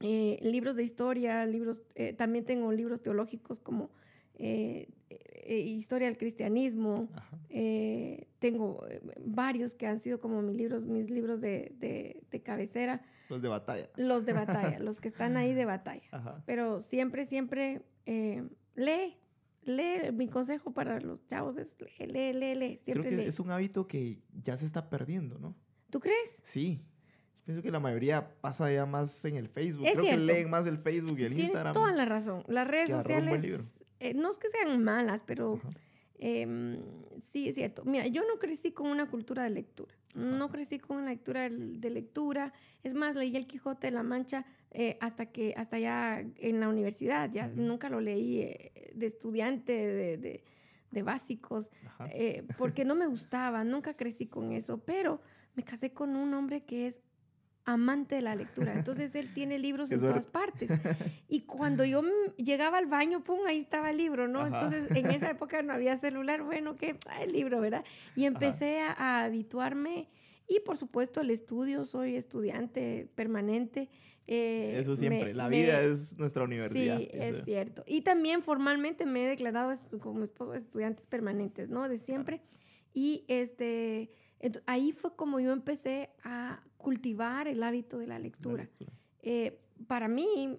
libros 0.00 0.74
de 0.76 0.82
historia, 0.82 1.46
libros, 1.46 1.82
eh, 1.94 2.12
también 2.12 2.44
tengo 2.44 2.72
libros 2.72 3.02
teológicos 3.02 3.60
como 3.60 3.90
eh, 4.34 4.88
eh, 5.42 5.58
Historia 5.58 6.08
del 6.08 6.16
Cristianismo. 6.18 7.08
Eh, 7.48 8.28
tengo 8.38 8.86
eh, 8.88 9.00
varios 9.24 9.74
que 9.74 9.86
han 9.86 10.00
sido 10.00 10.20
como 10.20 10.42
mis 10.42 10.56
libros, 10.56 10.86
mis 10.86 11.10
libros 11.10 11.40
de, 11.40 11.72
de- 11.78 12.22
de 12.30 12.42
cabecera, 12.42 13.02
Los 13.28 13.42
de 13.42 13.48
batalla. 13.48 13.88
los 13.96 14.24
de 14.24 14.32
batalla, 14.72 14.78
los 14.78 15.00
que 15.00 15.08
están 15.08 15.36
ahí 15.36 15.52
de 15.54 15.64
batalla. 15.64 16.02
Ajá. 16.10 16.42
Pero 16.46 16.80
siempre, 16.80 17.26
siempre 17.26 17.82
eh, 18.06 18.42
lee, 18.74 19.16
lee. 19.64 20.12
Mi 20.12 20.28
consejo 20.28 20.72
para 20.72 21.00
los 21.00 21.26
chavos 21.26 21.58
es 21.58 21.76
lee, 21.98 22.06
lee, 22.06 22.32
lee, 22.32 22.54
lee. 22.54 22.76
Creo 22.76 22.84
Siempre 22.84 23.10
que 23.10 23.16
lee. 23.18 23.22
es 23.24 23.38
un 23.40 23.50
hábito 23.50 23.86
que 23.86 24.20
ya 24.42 24.56
se 24.56 24.66
está 24.66 24.88
perdiendo, 24.90 25.38
¿no? 25.38 25.54
¿Tú 25.90 26.00
crees? 26.00 26.40
Sí. 26.42 26.78
Pienso 27.44 27.60
que 27.62 27.70
la 27.72 27.80
mayoría 27.80 28.34
pasa 28.40 28.72
ya 28.72 28.86
más 28.86 29.24
en 29.24 29.34
el 29.36 29.48
Facebook. 29.48 29.84
Es 29.84 29.92
Creo 29.94 30.04
cierto. 30.04 30.26
que 30.26 30.32
leen 30.32 30.48
más 30.48 30.66
el 30.68 30.78
Facebook 30.78 31.18
y 31.18 31.24
el 31.24 31.30
Tienes 31.34 31.46
Instagram. 31.46 31.72
toda 31.74 31.92
la 31.92 32.04
razón. 32.04 32.44
Las 32.46 32.66
redes 32.68 32.90
sociales. 32.90 33.81
Eh, 34.02 34.14
no 34.14 34.30
es 34.30 34.38
que 34.38 34.48
sean 34.48 34.82
malas, 34.82 35.22
pero 35.26 35.60
em, 36.18 36.78
sí 37.30 37.48
es 37.48 37.54
cierto. 37.54 37.84
Mira, 37.84 38.06
yo 38.06 38.22
no 38.26 38.38
crecí 38.38 38.72
con 38.72 38.88
una 38.88 39.06
cultura 39.08 39.44
de 39.44 39.50
lectura. 39.50 39.94
No 40.14 40.50
crecí 40.50 40.78
con 40.78 40.98
una 40.98 41.08
lectura 41.10 41.48
de 41.48 41.90
lectura. 41.90 42.52
Es 42.82 42.94
más, 42.94 43.16
leí 43.16 43.34
El 43.36 43.46
Quijote 43.46 43.86
de 43.86 43.92
la 43.92 44.02
Mancha 44.02 44.44
eh, 44.70 44.98
hasta 45.00 45.26
que 45.26 45.54
hasta 45.56 45.78
ya 45.78 46.20
en 46.20 46.60
la 46.60 46.68
universidad. 46.68 47.30
Ya 47.32 47.48
nunca 47.48 47.88
lo 47.88 48.00
leí 48.00 48.40
eh, 48.40 48.92
de 48.94 49.06
estudiante, 49.06 49.72
de, 49.72 50.16
de- 50.18 50.44
de 50.90 51.02
básicos, 51.02 51.70
eh, 52.10 52.44
porque 52.58 52.84
no 52.84 52.94
me 52.94 53.06
gustaba. 53.06 53.64
Nunca 53.64 53.96
crecí 53.96 54.26
con 54.26 54.52
eso. 54.52 54.76
Pero 54.84 55.22
me 55.54 55.62
casé 55.62 55.94
con 55.94 56.14
un 56.16 56.34
hombre 56.34 56.64
que 56.64 56.86
es 56.86 57.00
amante 57.64 58.16
de 58.16 58.22
la 58.22 58.34
lectura. 58.34 58.72
Entonces 58.76 59.14
él 59.14 59.32
tiene 59.32 59.58
libros 59.58 59.90
en 59.92 60.00
todas 60.00 60.26
partes. 60.26 60.70
Y 61.28 61.42
cuando 61.42 61.84
yo 61.84 62.02
llegaba 62.36 62.78
al 62.78 62.86
baño, 62.86 63.22
pum, 63.24 63.38
ahí 63.46 63.58
estaba 63.58 63.90
el 63.90 63.96
libro, 63.96 64.28
¿no? 64.28 64.40
Ajá. 64.40 64.48
Entonces 64.48 64.96
en 64.96 65.10
esa 65.10 65.30
época 65.30 65.62
no 65.62 65.72
había 65.72 65.96
celular, 65.96 66.42
bueno, 66.42 66.76
¿qué? 66.76 66.96
Ah, 67.08 67.22
el 67.22 67.32
libro, 67.32 67.60
¿verdad? 67.60 67.84
Y 68.16 68.24
empecé 68.26 68.80
a, 68.80 68.92
a 68.92 69.24
habituarme 69.24 70.08
y 70.48 70.60
por 70.60 70.76
supuesto 70.76 71.20
el 71.22 71.30
estudio, 71.30 71.84
soy 71.86 72.16
estudiante 72.16 73.08
permanente. 73.14 73.88
eh, 74.26 74.76
Eso 74.78 74.94
siempre. 74.94 75.26
me- 75.26 75.34
la 75.34 75.48
me- 75.48 75.62
vida 75.62 75.80
es 75.82 76.18
nuestra 76.18 76.44
universidad. 76.44 76.98
Sí, 76.98 77.08
es 77.12 77.44
cierto. 77.44 77.82
Y 77.86 78.02
también 78.02 78.42
formalmente 78.42 79.06
me 79.06 79.24
he 79.24 79.28
declarado 79.28 79.72
como 80.00 80.22
esposo 80.22 80.52
de 80.52 80.58
estudiantes 80.58 81.06
permanentes, 81.06 81.70
¿no? 81.70 81.88
De 81.88 81.96
siempre. 81.98 82.42
Y 82.92 83.24
este, 83.28 84.10
ahí 84.66 84.92
fue 84.92 85.14
como 85.16 85.40
yo 85.40 85.52
empecé 85.52 86.10
a 86.24 86.62
cultivar 86.76 87.48
el 87.48 87.62
hábito 87.62 87.98
de 87.98 88.06
la 88.06 88.14
La 88.14 88.20
lectura. 88.20 88.64
lectura. 88.64 88.92
Eh, 89.22 89.60
para 89.86 90.08
mí, 90.08 90.58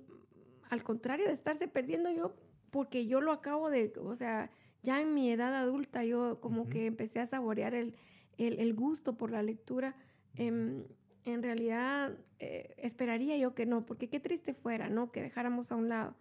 al 0.70 0.84
contrario 0.84 1.26
de 1.28 1.34
estarse 1.34 1.68
perdiendo 1.68 2.10
yo, 2.12 2.32
porque 2.72 3.06
yo 3.06 3.22
lo 3.22 3.32
acabo 3.32 3.70
de, 3.70 3.94
o 4.02 4.16
sea, 4.16 4.50
ya 4.82 5.02
en 5.02 5.14
mi 5.14 5.30
edad 5.32 5.54
adulta 5.56 6.04
yo 6.04 6.40
como 6.42 6.68
que 6.70 6.86
empecé 6.88 7.20
a 7.20 7.26
saborear 7.26 7.74
el, 7.76 7.96
el- 8.38 8.60
el 8.60 8.74
gusto 8.74 9.18
por 9.18 9.32
la 9.32 9.44
lectura. 9.44 9.96
Em, 10.36 10.86
en 11.26 11.44
realidad, 11.44 12.18
eh, 12.40 12.74
esperaría 12.78 13.38
yo 13.38 13.54
que 13.54 13.66
no, 13.66 13.86
porque 13.86 14.10
qué 14.10 14.20
triste 14.20 14.54
fuera, 14.54 14.90
¿no? 14.90 15.12
Que 15.12 15.22
dejáramos 15.22 15.72
a 15.72 15.76
un 15.76 15.88
lado. 15.90 16.16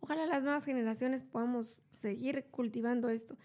Ojalá 0.00 0.26
las 0.26 0.42
nuevas 0.42 0.64
generaciones 0.64 1.22
podamos 1.22 1.78
seguir 1.96 2.46
cultivando 2.50 3.10
esto. 3.10 3.36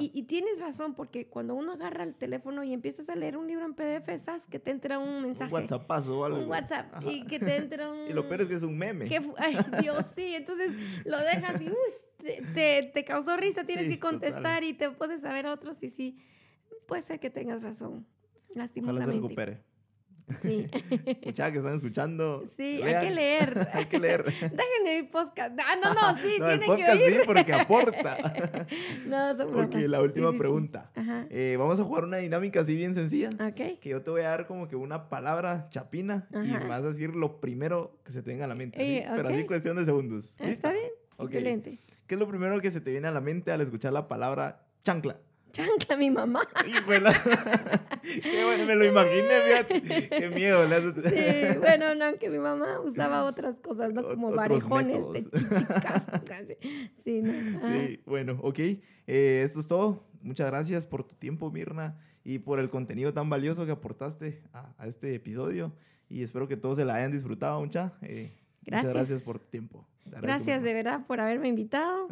Y, 0.00 0.10
y 0.14 0.22
tienes 0.22 0.58
razón, 0.60 0.94
porque 0.94 1.28
cuando 1.28 1.54
uno 1.54 1.72
agarra 1.72 2.02
el 2.04 2.14
teléfono 2.14 2.64
y 2.64 2.72
empiezas 2.72 3.10
a 3.10 3.14
leer 3.14 3.36
un 3.36 3.46
libro 3.46 3.66
en 3.66 3.74
PDF, 3.74 4.08
¿sabes? 4.18 4.46
Que 4.46 4.58
te 4.58 4.70
entra 4.70 4.98
un 4.98 5.20
mensaje. 5.22 5.52
Un 5.54 5.60
WhatsAppazo 5.60 6.18
o 6.18 6.24
algo. 6.24 6.38
Un 6.38 6.48
WhatsApp. 6.48 6.94
Ajá. 6.94 7.12
Y 7.12 7.24
que 7.26 7.38
te 7.38 7.56
entra 7.56 7.90
un... 7.90 7.98
Y 8.08 8.14
lo 8.14 8.26
peor 8.26 8.40
es 8.40 8.48
que 8.48 8.54
es 8.54 8.62
un 8.62 8.78
meme. 8.78 9.06
que 9.06 9.20
Ay, 9.36 9.56
Dios, 9.82 10.02
sí. 10.16 10.34
Entonces 10.34 10.70
lo 11.04 11.18
dejas 11.18 11.60
y 11.60 11.70
te, 12.16 12.42
te, 12.54 12.90
te 12.94 13.04
causó 13.04 13.36
risa, 13.36 13.64
tienes 13.64 13.84
Sí, 13.84 13.90
que 13.96 14.00
contestar 14.00 14.42
total. 14.42 14.64
y 14.64 14.72
te 14.72 14.90
puedes 14.90 15.20
saber 15.20 15.46
a 15.46 15.52
otros 15.52 15.82
y 15.82 15.90
sí, 15.90 16.18
puede 16.86 17.02
ser 17.02 17.20
que 17.20 17.28
tengas 17.28 17.62
razón. 17.62 18.06
Ojalá 18.50 18.50
se 18.52 18.58
Lastimosamente. 18.58 19.12
recupere. 19.16 19.62
Sí, 20.42 20.66
Muchachos 21.24 21.52
que 21.52 21.58
están 21.58 21.74
escuchando. 21.74 22.44
sí, 22.56 22.82
hay 22.82 23.08
que 23.08 23.14
leer. 23.14 23.68
Hay 23.72 23.84
que 23.86 23.98
leer. 23.98 24.24
Dejen 24.32 24.84
de 24.84 24.90
oír 24.90 25.10
podcast. 25.10 25.58
Ah, 25.60 25.76
no, 25.82 25.94
no, 25.94 26.18
sí, 26.18 26.36
No, 26.38 26.48
el 26.50 26.58
tienen 26.60 26.76
que 26.76 26.82
podcast 26.84 27.00
oír. 27.02 27.12
sí, 27.12 27.18
porque 27.26 27.52
aporta. 27.54 28.16
No, 29.06 29.34
son 29.34 29.48
Ok, 29.48 29.54
bromas. 29.54 29.82
la 29.88 29.98
Sí, 29.98 30.02
última 30.04 30.26
sí, 30.28 30.32
sí. 30.34 30.38
pregunta. 30.38 30.90
Ajá. 30.94 31.26
Eh, 31.30 31.56
vamos 31.58 31.80
a 31.80 31.84
jugar 31.84 32.04
una 32.04 32.18
dinámica 32.18 32.60
así 32.60 32.74
bien 32.76 32.94
sencilla. 32.94 33.30
Ok. 33.40 33.78
Que 33.80 33.88
yo 33.90 34.02
te 34.02 34.10
voy 34.10 34.20
a 34.22 34.28
dar 34.28 34.46
como 34.46 34.68
que 34.68 34.76
una 34.76 35.08
palabra 35.08 35.68
chapina 35.70 36.28
y 36.32 36.50
Ajá. 36.54 36.66
vas 36.66 36.84
a 36.84 36.88
decir 36.88 37.16
lo 37.16 37.40
primero 37.40 37.98
que 38.04 38.12
se 38.12 38.22
te 38.22 38.30
venga 38.32 38.44
a 38.44 38.48
la 38.48 38.54
mente. 38.54 38.80
Eh, 38.80 39.02
¿sí? 39.02 39.08
Pero 39.16 39.28
ok. 39.28 39.34
así 39.34 39.44
cuestión 39.46 39.76
de 39.76 39.84
segundos. 39.84 40.26
Está 40.38 40.46
¿Lista? 40.46 40.72
bien. 40.72 40.90
Ok. 41.16 41.30
Excelente. 41.32 41.78
¿Qué 42.06 42.14
es 42.14 42.18
lo 42.18 42.28
primero 42.28 42.58
que 42.60 42.70
se 42.70 42.80
te 42.80 42.90
viene 42.90 43.08
a 43.08 43.12
la 43.12 43.20
mente 43.20 43.50
al 43.52 43.60
escuchar 43.60 43.92
la 43.92 44.08
palabra 44.08 44.66
chancla? 44.82 45.18
Chancla, 45.52 45.96
mi 45.96 46.10
mamá. 46.10 46.40
Híjole. 46.66 47.10
Qué 48.22 48.44
bueno, 48.44 48.64
me 48.66 48.76
lo 48.76 48.84
imaginé, 48.84 49.28
fíjate. 49.46 50.08
Qué 50.08 50.30
miedo. 50.30 50.66
Sí, 50.68 51.58
bueno, 51.58 51.94
no, 51.94 52.06
aunque 52.06 52.30
mi 52.30 52.38
mamá 52.38 52.80
usaba 52.80 53.24
otras 53.26 53.58
cosas, 53.60 53.92
¿no? 53.92 54.08
Como 54.08 54.30
varejones 54.32 55.12
de 55.12 55.24
chichicas. 55.30 56.08
Sí, 57.02 57.22
¿no? 57.22 57.32
Sí, 57.32 58.00
bueno, 58.06 58.38
ok. 58.42 58.58
Eh, 58.58 59.42
esto 59.44 59.60
es 59.60 59.68
todo. 59.68 60.02
Muchas 60.20 60.48
gracias 60.48 60.86
por 60.86 61.04
tu 61.04 61.14
tiempo, 61.16 61.50
Mirna, 61.50 61.98
y 62.24 62.38
por 62.38 62.58
el 62.58 62.70
contenido 62.70 63.12
tan 63.14 63.30
valioso 63.30 63.64
que 63.66 63.72
aportaste 63.72 64.42
a, 64.52 64.74
a 64.78 64.86
este 64.86 65.14
episodio. 65.14 65.72
Y 66.08 66.22
espero 66.22 66.48
que 66.48 66.56
todos 66.56 66.76
se 66.76 66.84
la 66.84 66.96
hayan 66.96 67.12
disfrutado, 67.12 67.60
mucha. 67.60 67.92
Eh, 68.02 68.32
Gracias. 68.64 68.92
Muchas 68.92 69.08
gracias 69.08 69.22
por 69.22 69.38
tu 69.40 69.46
tiempo. 69.46 69.88
Gracias 70.04 70.62
de 70.62 70.74
verdad 70.74 71.06
por 71.06 71.20
haberme 71.20 71.48
invitado. 71.48 72.08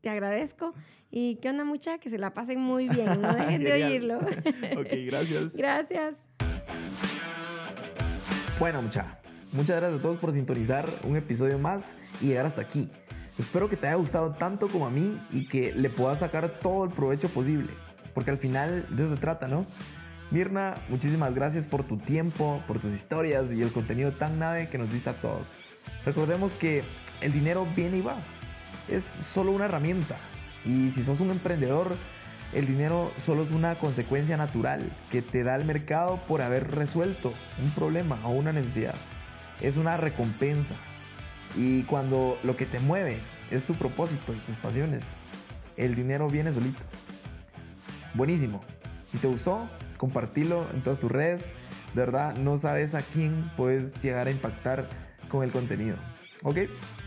Te 0.00 0.08
agradezco. 0.08 0.74
Y 1.10 1.36
qué 1.36 1.50
onda, 1.50 1.64
mucha, 1.64 1.98
que 1.98 2.10
se 2.10 2.18
la 2.18 2.34
pasen 2.34 2.60
muy 2.60 2.88
bien. 2.88 3.20
No 3.20 3.32
dejen 3.34 3.64
de 3.64 3.72
oírlo. 3.72 4.18
ok, 4.76 4.88
gracias. 5.06 5.56
Gracias. 5.56 6.16
Bueno, 8.58 8.82
mucha, 8.82 9.20
muchas 9.52 9.76
gracias 9.76 10.00
a 10.00 10.02
todos 10.02 10.18
por 10.18 10.32
sintonizar 10.32 10.90
un 11.04 11.16
episodio 11.16 11.58
más 11.58 11.94
y 12.20 12.26
llegar 12.26 12.46
hasta 12.46 12.60
aquí. 12.60 12.90
Espero 13.38 13.68
que 13.68 13.76
te 13.76 13.86
haya 13.86 13.96
gustado 13.96 14.34
tanto 14.34 14.68
como 14.68 14.86
a 14.86 14.90
mí 14.90 15.16
y 15.30 15.46
que 15.46 15.72
le 15.72 15.90
puedas 15.90 16.18
sacar 16.18 16.58
todo 16.58 16.84
el 16.84 16.90
provecho 16.90 17.28
posible, 17.28 17.72
porque 18.12 18.32
al 18.32 18.38
final 18.38 18.84
de 18.90 19.04
eso 19.04 19.14
se 19.14 19.20
trata, 19.20 19.46
¿no? 19.46 19.64
Mirna, 20.32 20.76
muchísimas 20.88 21.32
gracias 21.34 21.64
por 21.64 21.84
tu 21.84 21.98
tiempo, 21.98 22.60
por 22.66 22.80
tus 22.80 22.92
historias 22.92 23.52
y 23.52 23.62
el 23.62 23.72
contenido 23.72 24.12
tan 24.12 24.40
nave 24.40 24.68
que 24.68 24.76
nos 24.76 24.92
diste 24.92 25.10
a 25.10 25.14
todos. 25.14 25.56
Recordemos 26.04 26.56
que 26.56 26.82
el 27.20 27.32
dinero 27.32 27.66
viene 27.76 27.98
y 27.98 28.00
va. 28.00 28.16
Es 28.88 29.04
solo 29.04 29.52
una 29.52 29.66
herramienta. 29.66 30.16
Y 30.64 30.90
si 30.90 31.02
sos 31.02 31.20
un 31.20 31.30
emprendedor, 31.30 31.96
el 32.52 32.66
dinero 32.66 33.12
solo 33.16 33.42
es 33.42 33.50
una 33.50 33.74
consecuencia 33.74 34.36
natural 34.36 34.82
que 35.10 35.20
te 35.20 35.42
da 35.42 35.54
el 35.56 35.64
mercado 35.64 36.16
por 36.26 36.40
haber 36.40 36.70
resuelto 36.70 37.32
un 37.62 37.70
problema 37.72 38.18
o 38.24 38.30
una 38.30 38.52
necesidad. 38.52 38.94
Es 39.60 39.76
una 39.76 39.96
recompensa. 39.96 40.74
Y 41.56 41.82
cuando 41.82 42.38
lo 42.42 42.56
que 42.56 42.66
te 42.66 42.80
mueve 42.80 43.18
es 43.50 43.66
tu 43.66 43.74
propósito 43.74 44.32
y 44.32 44.38
tus 44.38 44.54
pasiones, 44.56 45.10
el 45.76 45.94
dinero 45.94 46.28
viene 46.28 46.52
solito. 46.52 46.86
Buenísimo. 48.14 48.62
Si 49.08 49.18
te 49.18 49.28
gustó, 49.28 49.68
compartilo 49.96 50.66
en 50.72 50.82
todas 50.82 51.00
tus 51.00 51.10
redes. 51.10 51.52
De 51.94 52.00
verdad, 52.00 52.36
no 52.36 52.58
sabes 52.58 52.94
a 52.94 53.02
quién 53.02 53.50
puedes 53.56 53.92
llegar 54.00 54.26
a 54.26 54.30
impactar 54.30 54.88
con 55.28 55.42
el 55.42 55.50
contenido. 55.50 55.96
Ok, 56.44 56.58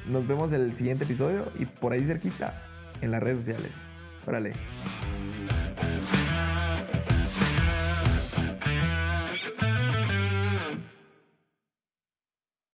nos 0.07 0.27
vemos 0.27 0.51
en 0.53 0.61
el 0.61 0.75
siguiente 0.75 1.05
episodio 1.05 1.51
y 1.57 1.65
por 1.65 1.93
ahí 1.93 2.05
cerquita 2.05 2.70
en 3.01 3.11
las 3.11 3.21
redes 3.21 3.39
sociales. 3.39 3.81
Órale. 4.25 4.53